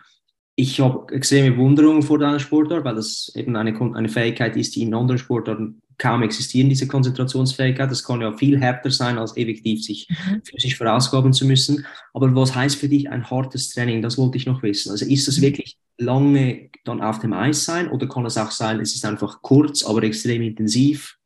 ich 0.57 0.81
habe 0.81 1.13
extreme 1.13 1.51
Bewunderung 1.53 2.03
vor 2.03 2.19
deiner 2.19 2.39
Sportart, 2.39 2.85
weil 2.85 2.95
das 2.95 3.33
eben 3.35 3.57
eine, 3.57 3.79
eine 3.95 4.09
Fähigkeit 4.09 4.57
ist, 4.57 4.77
die 4.77 4.83
in 4.83 4.95
anderen 4.95 5.19
Sportarten 5.19 5.83
kaum 5.99 6.23
existieren, 6.23 6.69
diese 6.69 6.87
Konzentrationsfähigkeit. 6.87 7.91
Das 7.91 8.05
kann 8.05 8.21
ja 8.21 8.33
viel 8.37 8.59
härter 8.61 8.91
sein, 8.91 9.19
als 9.19 9.37
effektiv 9.37 9.83
sich 9.83 10.09
mhm. 10.09 10.43
physisch 10.45 10.77
verausgaben 10.77 11.33
zu 11.33 11.47
müssen. 11.47 11.87
Aber 12.13 12.35
was 12.35 12.55
heißt 12.55 12.77
für 12.77 12.89
dich 12.89 13.11
ein 13.11 13.29
hartes 13.31 13.71
Training? 13.71 14.03
Das 14.03 14.19
wollte 14.19 14.39
ich 14.39 14.47
noch 14.47 14.63
wissen. 14.63 14.91
Also 14.91 15.07
ist 15.07 15.27
das 15.27 15.39
mhm. 15.39 15.43
wirklich 15.43 15.77
lange 15.99 16.71
dann 16.85 17.01
auf 17.01 17.19
dem 17.19 17.33
Eis 17.33 17.65
sein 17.65 17.89
oder 17.89 18.09
kann 18.09 18.27
es 18.27 18.37
auch 18.37 18.51
sein, 18.51 18.81
es 18.81 18.95
ist 18.95 19.05
einfach 19.05 19.43
kurz, 19.43 19.85
aber 19.85 20.03
extrem 20.03 20.43
intensiv? 20.43 21.17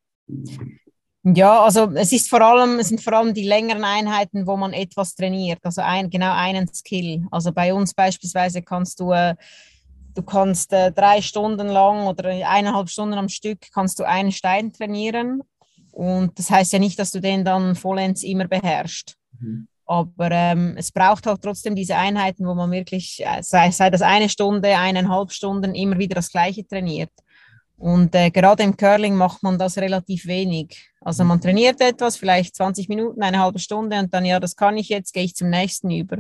Ja, 1.25 1.63
also 1.63 1.91
es 1.95 2.13
ist 2.13 2.31
vor 2.31 2.41
allem, 2.41 2.79
es 2.79 2.89
sind 2.89 3.01
vor 3.01 3.13
allem 3.15 3.35
die 3.35 3.47
längeren 3.47 3.85
Einheiten, 3.85 4.47
wo 4.47 4.57
man 4.57 4.73
etwas 4.73 5.15
trainiert, 5.15 5.59
also 5.63 5.83
ein, 5.83 6.11
genau 6.11 6.33
einen 6.33 6.73
Skill. 6.73 7.27
Also 7.31 7.53
bei 7.53 7.75
uns 7.75 7.93
beispielsweise 7.93 8.63
kannst 8.63 9.01
du, 9.01 9.13
äh, 9.13 9.35
du 10.15 10.23
kannst 10.23 10.73
äh, 10.73 10.93
drei 10.93 11.21
Stunden 11.21 11.69
lang 11.69 12.07
oder 12.07 12.29
eineinhalb 12.29 12.89
Stunden 12.89 13.19
am 13.19 13.29
Stück 13.29 13.59
kannst 13.73 13.99
du 13.99 14.05
einen 14.05 14.33
Stein 14.33 14.73
trainieren. 14.73 15.43
Und 15.93 16.39
das 16.39 16.51
heißt 16.51 16.73
ja 16.73 16.79
nicht, 16.79 16.99
dass 16.99 17.11
du 17.11 17.21
den 17.21 17.45
dann 17.45 17.75
vollends 17.75 18.23
immer 18.23 18.47
beherrschst. 18.47 19.17
Mhm. 19.41 19.67
Aber 19.85 20.31
ähm, 20.31 20.75
es 20.77 20.93
braucht 20.93 21.27
halt 21.27 21.43
trotzdem 21.43 21.75
diese 21.75 21.97
Einheiten, 21.97 22.47
wo 22.47 22.55
man 22.55 22.71
wirklich, 22.71 23.25
äh, 23.25 23.43
sei, 23.43 23.71
sei 23.71 23.91
das 23.91 24.03
eine 24.03 24.29
Stunde, 24.29 24.77
eineinhalb 24.77 25.33
Stunden, 25.33 25.75
immer 25.75 25.99
wieder 25.99 26.15
das 26.15 26.31
Gleiche 26.31 26.67
trainiert. 26.67 27.11
Und 27.79 28.13
äh, 28.17 28.31
gerade 28.31 28.65
im 28.65 28.77
Curling 28.77 29.15
macht 29.15 29.43
man 29.45 29.57
das 29.57 29.79
relativ 29.79 30.27
wenig. 30.27 30.91
Also 31.01 31.23
man 31.23 31.41
trainiert 31.41 31.81
etwas, 31.81 32.17
vielleicht 32.17 32.57
20 32.57 32.89
Minuten, 32.89 33.23
eine 33.23 33.39
halbe 33.39 33.61
Stunde 33.61 33.99
und 34.01 34.13
dann, 34.13 34.25
ja, 34.25 34.41
das 34.41 34.57
kann 34.57 34.77
ich 34.77 34.89
jetzt, 34.89 35.15
gehe 35.15 35.23
ich 35.23 35.37
zum 35.37 35.49
nächsten 35.49 35.89
über. 35.91 36.19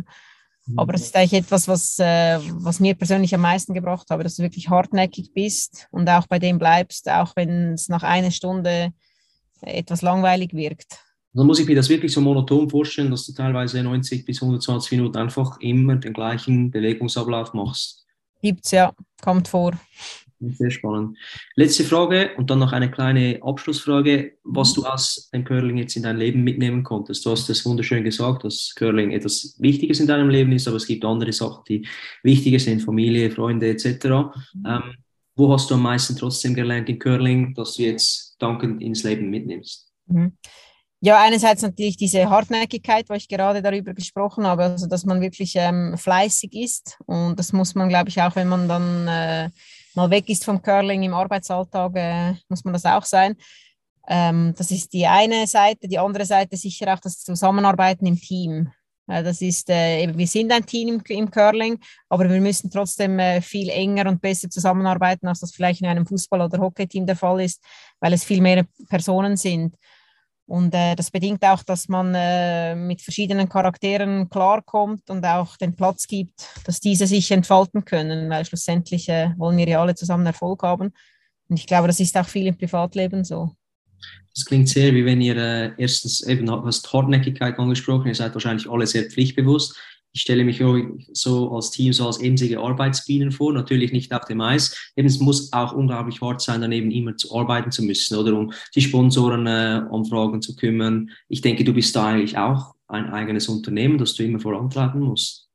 Mhm. 0.66 0.78
Aber 0.78 0.94
es 0.94 1.02
ist 1.02 1.16
eigentlich 1.16 1.40
etwas, 1.40 1.66
was, 1.66 1.98
äh, 1.98 2.38
was 2.52 2.78
mir 2.78 2.94
persönlich 2.94 3.34
am 3.34 3.40
meisten 3.40 3.74
gebracht 3.74 4.06
habe, 4.10 4.22
dass 4.22 4.36
du 4.36 4.44
wirklich 4.44 4.70
hartnäckig 4.70 5.32
bist 5.34 5.88
und 5.90 6.08
auch 6.08 6.28
bei 6.28 6.38
dem 6.38 6.58
bleibst, 6.58 7.10
auch 7.10 7.34
wenn 7.34 7.72
es 7.72 7.88
nach 7.88 8.04
einer 8.04 8.30
Stunde 8.30 8.92
etwas 9.60 10.02
langweilig 10.02 10.54
wirkt. 10.54 11.00
Dann 11.34 11.46
muss 11.46 11.58
ich 11.58 11.66
mir 11.66 11.74
das 11.76 11.88
wirklich 11.88 12.12
so 12.12 12.20
monoton 12.20 12.70
vorstellen, 12.70 13.10
dass 13.10 13.26
du 13.26 13.32
teilweise 13.32 13.82
90 13.82 14.24
bis 14.24 14.40
120 14.40 14.92
Minuten 14.92 15.16
einfach 15.18 15.58
immer 15.60 15.96
den 15.96 16.12
gleichen 16.12 16.70
Bewegungsablauf 16.70 17.52
machst. 17.52 18.06
Gibt's 18.40 18.70
ja, 18.70 18.92
kommt 19.20 19.48
vor. 19.48 19.72
Sehr 20.40 20.70
spannend. 20.70 21.18
Letzte 21.56 21.82
Frage 21.82 22.30
und 22.36 22.48
dann 22.48 22.60
noch 22.60 22.72
eine 22.72 22.90
kleine 22.90 23.40
Abschlussfrage, 23.42 24.34
was 24.44 24.72
du 24.72 24.84
aus 24.84 25.28
dem 25.32 25.44
Curling 25.44 25.78
jetzt 25.78 25.96
in 25.96 26.04
dein 26.04 26.16
Leben 26.16 26.44
mitnehmen 26.44 26.84
konntest. 26.84 27.26
Du 27.26 27.30
hast 27.30 27.50
es 27.50 27.66
wunderschön 27.66 28.04
gesagt, 28.04 28.44
dass 28.44 28.72
Curling 28.76 29.10
etwas 29.10 29.56
Wichtiges 29.58 29.98
in 29.98 30.06
deinem 30.06 30.28
Leben 30.30 30.52
ist, 30.52 30.68
aber 30.68 30.76
es 30.76 30.86
gibt 30.86 31.04
andere 31.04 31.32
Sachen, 31.32 31.64
die 31.68 31.86
wichtiger 32.22 32.60
sind, 32.60 32.82
Familie, 32.82 33.30
Freunde 33.32 33.68
etc. 33.68 34.04
Ähm, 34.64 34.94
wo 35.34 35.52
hast 35.52 35.70
du 35.70 35.74
am 35.74 35.82
meisten 35.82 36.16
trotzdem 36.16 36.54
gelernt 36.54 36.88
in 36.88 36.98
Curling, 36.98 37.54
dass 37.54 37.74
du 37.74 37.82
jetzt 37.82 38.36
dankend 38.38 38.80
ins 38.80 39.02
Leben 39.02 39.30
mitnimmst? 39.30 39.92
Mhm. 40.06 40.32
Ja, 41.00 41.20
einerseits 41.20 41.62
natürlich 41.62 41.96
diese 41.96 42.28
Hartnäckigkeit, 42.28 43.08
wo 43.08 43.14
ich 43.14 43.28
gerade 43.28 43.62
darüber 43.62 43.94
gesprochen 43.94 44.44
habe, 44.48 44.64
also 44.64 44.88
dass 44.88 45.04
man 45.04 45.20
wirklich 45.20 45.54
ähm, 45.54 45.96
fleißig 45.96 46.54
ist 46.54 46.98
und 47.06 47.38
das 47.38 47.52
muss 47.52 47.76
man, 47.76 47.88
glaube 47.88 48.08
ich, 48.08 48.20
auch, 48.20 48.34
wenn 48.34 48.48
man 48.48 48.68
dann 48.68 49.06
äh, 49.06 49.50
mal 49.98 50.10
weg 50.10 50.28
ist 50.28 50.44
vom 50.44 50.62
Curling 50.62 51.02
im 51.02 51.14
Arbeitsalltag, 51.14 51.92
äh, 51.96 52.34
muss 52.48 52.64
man 52.64 52.72
das 52.72 52.86
auch 52.86 53.04
sein. 53.04 53.36
Ähm, 54.08 54.54
das 54.56 54.70
ist 54.70 54.92
die 54.92 55.06
eine 55.06 55.46
Seite. 55.46 55.88
Die 55.88 55.98
andere 55.98 56.24
Seite 56.24 56.56
sicher 56.56 56.92
auch 56.94 57.00
das 57.00 57.18
Zusammenarbeiten 57.18 58.06
im 58.06 58.18
Team. 58.18 58.70
Äh, 59.08 59.22
das 59.22 59.42
ist, 59.42 59.68
äh, 59.68 60.10
wir 60.14 60.26
sind 60.26 60.52
ein 60.52 60.64
Team 60.64 60.88
im, 60.88 61.02
im 61.08 61.30
Curling, 61.30 61.78
aber 62.08 62.30
wir 62.30 62.40
müssen 62.40 62.70
trotzdem 62.70 63.18
äh, 63.18 63.40
viel 63.40 63.68
enger 63.68 64.08
und 64.08 64.20
besser 64.20 64.48
zusammenarbeiten, 64.48 65.26
als 65.26 65.40
das 65.40 65.52
vielleicht 65.52 65.80
in 65.80 65.88
einem 65.88 66.06
Fußball- 66.06 66.44
oder 66.44 66.58
Hockeyteam 66.58 67.04
der 67.04 67.16
Fall 67.16 67.40
ist, 67.40 67.62
weil 68.00 68.12
es 68.12 68.24
viel 68.24 68.40
mehr 68.40 68.64
Personen 68.88 69.36
sind. 69.36 69.74
Und 70.48 70.74
äh, 70.74 70.96
das 70.96 71.10
bedingt 71.10 71.44
auch, 71.44 71.62
dass 71.62 71.88
man 71.88 72.14
äh, 72.14 72.74
mit 72.74 73.02
verschiedenen 73.02 73.50
Charakteren 73.50 74.30
klarkommt 74.30 75.10
und 75.10 75.22
auch 75.26 75.58
den 75.58 75.76
Platz 75.76 76.06
gibt, 76.06 76.48
dass 76.64 76.80
diese 76.80 77.06
sich 77.06 77.30
entfalten 77.30 77.84
können, 77.84 78.30
weil 78.30 78.46
schlussendlich 78.46 79.10
äh, 79.10 79.34
wollen 79.36 79.58
wir 79.58 79.68
ja 79.68 79.82
alle 79.82 79.94
zusammen 79.94 80.24
Erfolg 80.24 80.62
haben. 80.62 80.94
Und 81.50 81.56
ich 81.58 81.66
glaube, 81.66 81.86
das 81.86 82.00
ist 82.00 82.16
auch 82.16 82.26
viel 82.26 82.46
im 82.46 82.56
Privatleben 82.56 83.24
so. 83.24 83.50
Das 84.34 84.46
klingt 84.46 84.70
sehr, 84.70 84.94
wie 84.94 85.04
wenn 85.04 85.20
ihr 85.20 85.36
äh, 85.36 85.72
erstens 85.76 86.22
eben 86.22 86.50
hast 86.50 86.90
Hartnäckigkeit 86.94 87.58
angesprochen, 87.58 88.06
ihr 88.06 88.14
seid 88.14 88.32
wahrscheinlich 88.32 88.70
alle 88.70 88.86
sehr 88.86 89.04
pflichtbewusst 89.04 89.76
ich 90.12 90.22
stelle 90.22 90.44
mich 90.44 90.62
so 91.12 91.54
als 91.54 91.70
Team 91.70 91.92
so 91.92 92.06
als 92.06 92.18
emsige 92.18 92.60
Arbeitsbienen 92.60 93.30
vor, 93.30 93.52
natürlich 93.52 93.92
nicht 93.92 94.12
auf 94.12 94.24
dem 94.24 94.40
Eis. 94.40 94.92
Eben, 94.96 95.06
es 95.06 95.20
muss 95.20 95.52
auch 95.52 95.72
unglaublich 95.72 96.20
hart 96.20 96.40
sein, 96.40 96.60
daneben 96.60 96.90
immer 96.90 97.16
zu 97.16 97.34
arbeiten 97.34 97.70
zu 97.70 97.82
müssen 97.82 98.16
oder 98.16 98.34
um 98.34 98.52
die 98.74 98.80
Sponsoren 98.80 99.46
äh, 99.46 99.82
anfragen 99.90 100.42
zu 100.42 100.56
kümmern. 100.56 101.10
Ich 101.28 101.40
denke, 101.40 101.64
du 101.64 101.72
bist 101.72 101.94
da 101.94 102.06
eigentlich 102.06 102.36
auch 102.38 102.74
ein 102.88 103.10
eigenes 103.10 103.48
Unternehmen, 103.48 103.98
das 103.98 104.14
du 104.14 104.24
immer 104.24 104.40
vorantreiben 104.40 105.00
musst. 105.00 105.48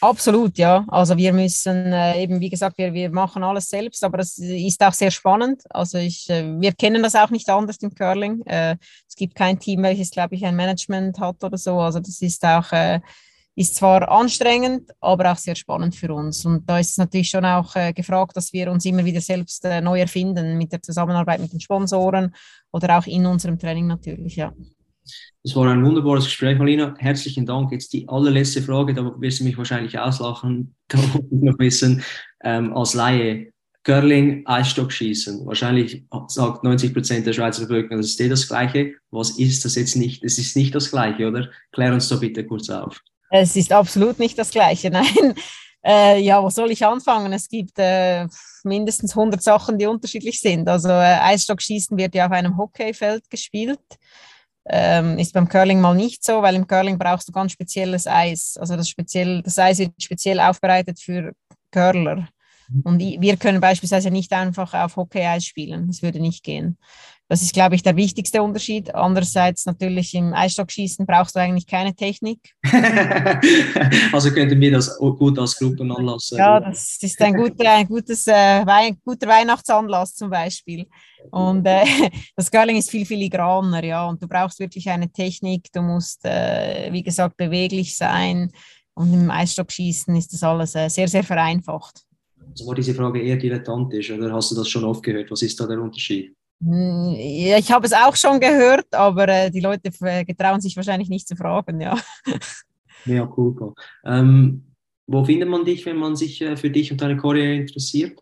Absolut, 0.00 0.56
ja. 0.56 0.86
Also 0.88 1.16
wir 1.18 1.32
müssen 1.34 1.92
äh, 1.92 2.22
eben, 2.22 2.40
wie 2.40 2.48
gesagt, 2.48 2.78
wir, 2.78 2.94
wir 2.94 3.10
machen 3.10 3.42
alles 3.42 3.68
selbst, 3.68 4.02
aber 4.02 4.16
das 4.16 4.38
ist 4.38 4.82
auch 4.82 4.94
sehr 4.94 5.10
spannend. 5.10 5.62
Also 5.68 5.98
ich, 5.98 6.30
äh, 6.30 6.58
wir 6.58 6.72
kennen 6.72 7.02
das 7.02 7.14
auch 7.14 7.28
nicht 7.28 7.50
anders 7.50 7.76
im 7.78 7.94
Curling. 7.94 8.40
Äh, 8.46 8.76
es 9.06 9.14
gibt 9.14 9.34
kein 9.34 9.58
Team, 9.58 9.82
welches, 9.82 10.10
glaube 10.10 10.36
ich, 10.36 10.46
ein 10.46 10.56
Management 10.56 11.20
hat 11.20 11.44
oder 11.44 11.58
so. 11.58 11.78
Also 11.80 12.00
das 12.00 12.22
ist 12.22 12.42
auch 12.46 12.72
äh, 12.72 13.00
ist 13.56 13.74
zwar 13.74 14.08
anstrengend, 14.10 14.90
aber 15.00 15.32
auch 15.32 15.36
sehr 15.36 15.54
spannend 15.54 15.94
für 15.94 16.14
uns. 16.14 16.44
Und 16.44 16.68
da 16.68 16.78
ist 16.78 16.90
es 16.90 16.96
natürlich 16.98 17.28
schon 17.28 17.44
auch 17.44 17.74
äh, 17.76 17.92
gefragt, 17.92 18.36
dass 18.36 18.52
wir 18.52 18.70
uns 18.70 18.84
immer 18.84 19.04
wieder 19.04 19.20
selbst 19.20 19.64
äh, 19.64 19.80
neu 19.80 20.00
erfinden 20.00 20.56
mit 20.56 20.72
der 20.72 20.82
Zusammenarbeit 20.82 21.40
mit 21.40 21.52
den 21.52 21.60
Sponsoren 21.60 22.34
oder 22.70 22.98
auch 22.98 23.06
in 23.06 23.26
unserem 23.26 23.58
Training 23.58 23.86
natürlich, 23.86 24.36
ja. 24.36 24.52
Das 25.42 25.56
war 25.56 25.66
ein 25.68 25.84
wunderbares 25.84 26.24
Gespräch, 26.24 26.58
Marlina. 26.58 26.94
Herzlichen 26.98 27.46
Dank. 27.46 27.72
Jetzt 27.72 27.92
die 27.92 28.08
allerletzte 28.08 28.62
Frage, 28.62 28.92
da 28.92 29.10
wirst 29.18 29.40
du 29.40 29.44
mich 29.44 29.56
wahrscheinlich 29.56 29.98
auslachen. 29.98 30.74
Da 30.88 30.98
wollte 30.98 31.28
ich 31.30 31.42
noch 31.42 31.58
wissen, 31.58 32.02
ähm, 32.44 32.72
als 32.74 32.94
Laie, 32.94 33.52
Curling, 33.84 34.46
Eisstockschießen. 34.46 35.46
Wahrscheinlich 35.46 36.04
sagt 36.28 36.64
90 36.64 36.92
Prozent 36.92 37.26
der 37.26 37.32
Schweizer 37.32 37.62
Bevölkerung, 37.62 37.98
das 37.98 38.08
ist 38.08 38.20
eh 38.20 38.28
das 38.28 38.46
Gleiche. 38.46 38.94
Was 39.10 39.38
ist 39.38 39.64
das 39.64 39.74
jetzt 39.76 39.96
nicht? 39.96 40.22
Es 40.22 40.38
ist 40.38 40.56
nicht 40.56 40.74
das 40.74 40.90
Gleiche, 40.90 41.28
oder? 41.28 41.48
Klär 41.72 41.94
uns 41.94 42.08
da 42.08 42.16
bitte 42.16 42.44
kurz 42.44 42.68
auf. 42.68 43.00
Es 43.30 43.56
ist 43.56 43.72
absolut 43.72 44.18
nicht 44.18 44.38
das 44.38 44.50
Gleiche, 44.50 44.90
nein. 44.92 45.34
Äh, 45.82 46.20
ja, 46.20 46.42
wo 46.42 46.50
soll 46.50 46.70
ich 46.72 46.84
anfangen? 46.84 47.32
Es 47.32 47.48
gibt 47.48 47.78
äh, 47.78 48.26
mindestens 48.64 49.16
100 49.16 49.42
Sachen, 49.42 49.78
die 49.78 49.86
unterschiedlich 49.86 50.40
sind. 50.40 50.68
Also 50.68 50.90
äh, 50.90 51.18
Eisstockschießen 51.20 51.96
wird 51.96 52.14
ja 52.14 52.26
auf 52.26 52.32
einem 52.32 52.58
Hockeyfeld 52.58 53.30
gespielt. 53.30 53.80
Ähm, 54.66 55.18
ist 55.18 55.32
beim 55.32 55.48
Curling 55.48 55.80
mal 55.80 55.94
nicht 55.94 56.22
so, 56.22 56.42
weil 56.42 56.54
im 56.54 56.66
Curling 56.66 56.98
brauchst 56.98 57.28
du 57.28 57.32
ganz 57.32 57.52
spezielles 57.52 58.06
Eis. 58.06 58.58
Also 58.60 58.76
das, 58.76 58.90
speziell, 58.90 59.42
das 59.42 59.58
Eis 59.58 59.78
wird 59.78 59.94
speziell 60.02 60.38
aufbereitet 60.38 61.00
für 61.00 61.32
Curler. 61.70 62.28
Und 62.84 63.00
wir 63.00 63.36
können 63.36 63.60
beispielsweise 63.60 64.10
nicht 64.10 64.32
einfach 64.32 64.74
auf 64.74 64.96
Hockey-Eis 64.96 65.44
spielen. 65.44 65.88
Das 65.88 66.02
würde 66.02 66.20
nicht 66.20 66.44
gehen. 66.44 66.78
Das 67.30 67.42
ist, 67.42 67.54
glaube 67.54 67.76
ich, 67.76 67.84
der 67.84 67.94
wichtigste 67.94 68.42
Unterschied. 68.42 68.92
Andererseits 68.92 69.64
natürlich 69.64 70.14
im 70.14 70.34
Eisstockschießen 70.34 71.06
brauchst 71.06 71.36
du 71.36 71.38
eigentlich 71.38 71.64
keine 71.64 71.94
Technik. 71.94 72.40
also 74.12 74.32
könnten 74.32 74.60
wir 74.60 74.72
das 74.72 74.98
gut 74.98 75.38
als 75.38 75.56
Gruppenanlass. 75.56 76.32
Äh, 76.32 76.38
ja, 76.38 76.58
das 76.58 76.98
ist 77.00 77.22
ein 77.22 77.34
guter, 77.34 77.70
ein 77.70 77.86
gutes, 77.86 78.26
äh, 78.26 78.64
guter 79.04 79.28
Weihnachtsanlass 79.28 80.16
zum 80.16 80.28
Beispiel. 80.28 80.88
Und 81.30 81.64
äh, 81.66 81.84
das 82.36 82.50
Curling 82.50 82.78
ist 82.78 82.90
viel 82.90 83.06
filigraner, 83.06 83.84
ja. 83.84 84.08
Und 84.08 84.20
du 84.20 84.26
brauchst 84.26 84.58
wirklich 84.58 84.90
eine 84.90 85.08
Technik. 85.08 85.68
Du 85.72 85.82
musst, 85.82 86.24
äh, 86.24 86.88
wie 86.90 87.04
gesagt, 87.04 87.36
beweglich 87.36 87.96
sein. 87.96 88.50
Und 88.94 89.14
im 89.14 89.30
Eisstockschießen 89.30 90.16
ist 90.16 90.32
das 90.32 90.42
alles 90.42 90.74
äh, 90.74 90.88
sehr, 90.88 91.06
sehr 91.06 91.22
vereinfacht. 91.22 92.02
Also 92.50 92.66
war 92.66 92.74
diese 92.74 92.92
Frage 92.92 93.22
eher 93.22 93.36
dilettantisch 93.36 94.10
oder 94.10 94.32
hast 94.32 94.50
du 94.50 94.56
das 94.56 94.68
schon 94.68 94.82
oft 94.82 95.04
gehört? 95.04 95.30
Was 95.30 95.42
ist 95.42 95.60
da 95.60 95.68
der 95.68 95.80
Unterschied? 95.80 96.34
Hm, 96.62 97.14
ja, 97.16 97.56
ich 97.56 97.72
habe 97.72 97.86
es 97.86 97.92
auch 97.92 98.14
schon 98.16 98.38
gehört, 98.38 98.94
aber 98.94 99.28
äh, 99.28 99.50
die 99.50 99.60
Leute 99.60 99.90
getrauen 100.26 100.60
sich 100.60 100.76
wahrscheinlich 100.76 101.08
nicht 101.08 101.26
zu 101.26 101.36
fragen, 101.36 101.80
ja. 101.80 101.98
Ja, 103.06 103.26
cool. 103.36 103.72
Ähm, 104.04 104.74
Wo 105.06 105.24
findet 105.24 105.48
man 105.48 105.64
dich, 105.64 105.86
wenn 105.86 105.96
man 105.96 106.16
sich 106.16 106.42
äh, 106.42 106.54
für 106.58 106.68
dich 106.68 106.92
und 106.92 107.00
deine 107.00 107.16
Karriere 107.16 107.54
interessiert? 107.54 108.20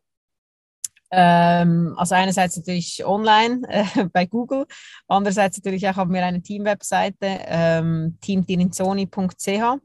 Ähm, 1.11 1.95
also 1.97 2.15
einerseits 2.15 2.57
natürlich 2.59 3.05
online 3.05 3.63
äh, 3.69 4.05
bei 4.13 4.27
Google, 4.27 4.67
andererseits 5.09 5.57
natürlich 5.57 5.89
auch 5.89 5.97
haben 5.97 6.13
wir 6.13 6.25
eine 6.25 6.43
Team-Webseite, 6.43 7.41
ähm, 7.47 8.19
teamtirinzoni.ch. 8.21 9.81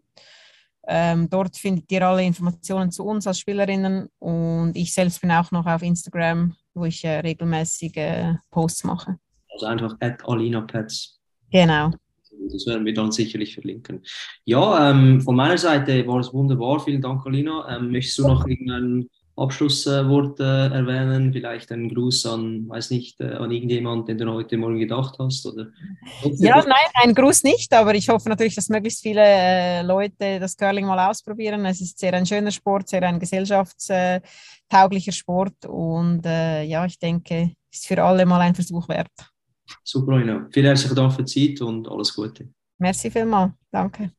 Ähm, 0.86 1.30
dort 1.30 1.58
findet 1.58 1.90
ihr 1.92 2.06
alle 2.06 2.24
Informationen 2.24 2.92
zu 2.92 3.06
uns 3.06 3.26
als 3.26 3.40
Spielerinnen 3.40 4.10
und 4.20 4.74
ich 4.76 4.94
selbst 4.94 5.22
bin 5.22 5.32
auch 5.32 5.50
noch 5.52 5.66
auf 5.66 5.82
Instagram, 5.82 6.56
wo 6.74 6.86
ich 6.86 7.04
äh, 7.04 7.20
regelmäßig 7.20 7.98
äh, 7.98 8.36
Posts 8.52 8.84
mache. 8.86 9.18
Also 9.52 9.66
einfach 9.68 9.96
at 10.00 10.28
Alina 10.28 10.62
Pets. 10.62 11.20
Genau. 11.52 11.92
Das 12.52 12.66
werden 12.66 12.86
wir 12.86 12.94
dann 12.94 13.12
sicherlich 13.12 13.54
verlinken. 13.54 14.04
Ja, 14.44 14.90
ähm, 14.90 15.22
von 15.22 15.36
meiner 15.36 15.58
Seite 15.58 16.06
war 16.08 16.20
es 16.20 16.34
wunderbar. 16.34 16.80
Vielen 16.80 17.02
Dank, 17.02 17.26
Alina. 17.26 17.78
Ähm, 17.78 17.92
möchtest 17.92 18.18
du 18.20 18.28
noch 18.28 18.46
irgendein 18.48 19.08
Abschlusswort 19.36 20.40
äh, 20.40 20.68
erwähnen? 20.68 21.34
Vielleicht 21.34 21.72
einen 21.72 21.94
Gruß 21.94 22.26
an, 22.28 22.70
weiß 22.70 22.92
nicht, 22.92 23.20
äh, 23.20 23.34
an 23.34 23.52
irgendjemand, 23.52 24.08
den 24.08 24.18
du 24.18 24.32
heute 24.32 24.58
Morgen 24.58 24.80
gedacht 24.80 25.16
hast? 25.20 25.46
Oder 25.46 25.68
ja, 26.38 26.58
nein, 26.58 26.92
einen 27.02 27.16
Gruß 27.16 27.44
nicht, 27.44 27.74
aber 27.74 27.96
ich 27.96 28.10
hoffe 28.10 28.30
natürlich, 28.30 28.56
dass 28.56 28.70
möglichst 28.70 29.02
viele 29.02 29.24
äh, 29.24 29.82
Leute 29.82 30.40
das 30.40 30.56
Curling 30.56 30.86
mal 30.86 31.10
ausprobieren. 31.10 31.66
Es 31.66 31.82
ist 31.82 32.00
sehr 32.00 32.14
ein 32.14 32.26
schöner 32.26 32.52
Sport, 32.52 32.90
sehr 32.90 33.04
ein 33.04 33.20
gesellschaftstauglicher 33.20 35.12
Sport 35.12 35.66
und 35.68 36.26
äh, 36.26 36.64
ja, 36.64 36.86
ich 36.86 37.00
denke, 37.00 37.54
ist 37.72 37.88
für 37.88 38.04
alle 38.04 38.26
mal 38.26 38.42
ein 38.42 38.56
Versuch 38.56 38.88
wert. 38.88 39.12
Super, 39.84 40.20
Ina. 40.20 40.48
Vielen 40.52 40.68
herzlichen 40.68 40.96
Dank 40.96 41.14
für 41.14 41.24
die 41.24 41.56
Zeit 41.56 41.62
und 41.62 41.88
alles 41.90 42.14
Gute. 42.16 42.50
Merci 42.78 43.10
vielmals. 43.10 43.54
Danke. 43.72 44.12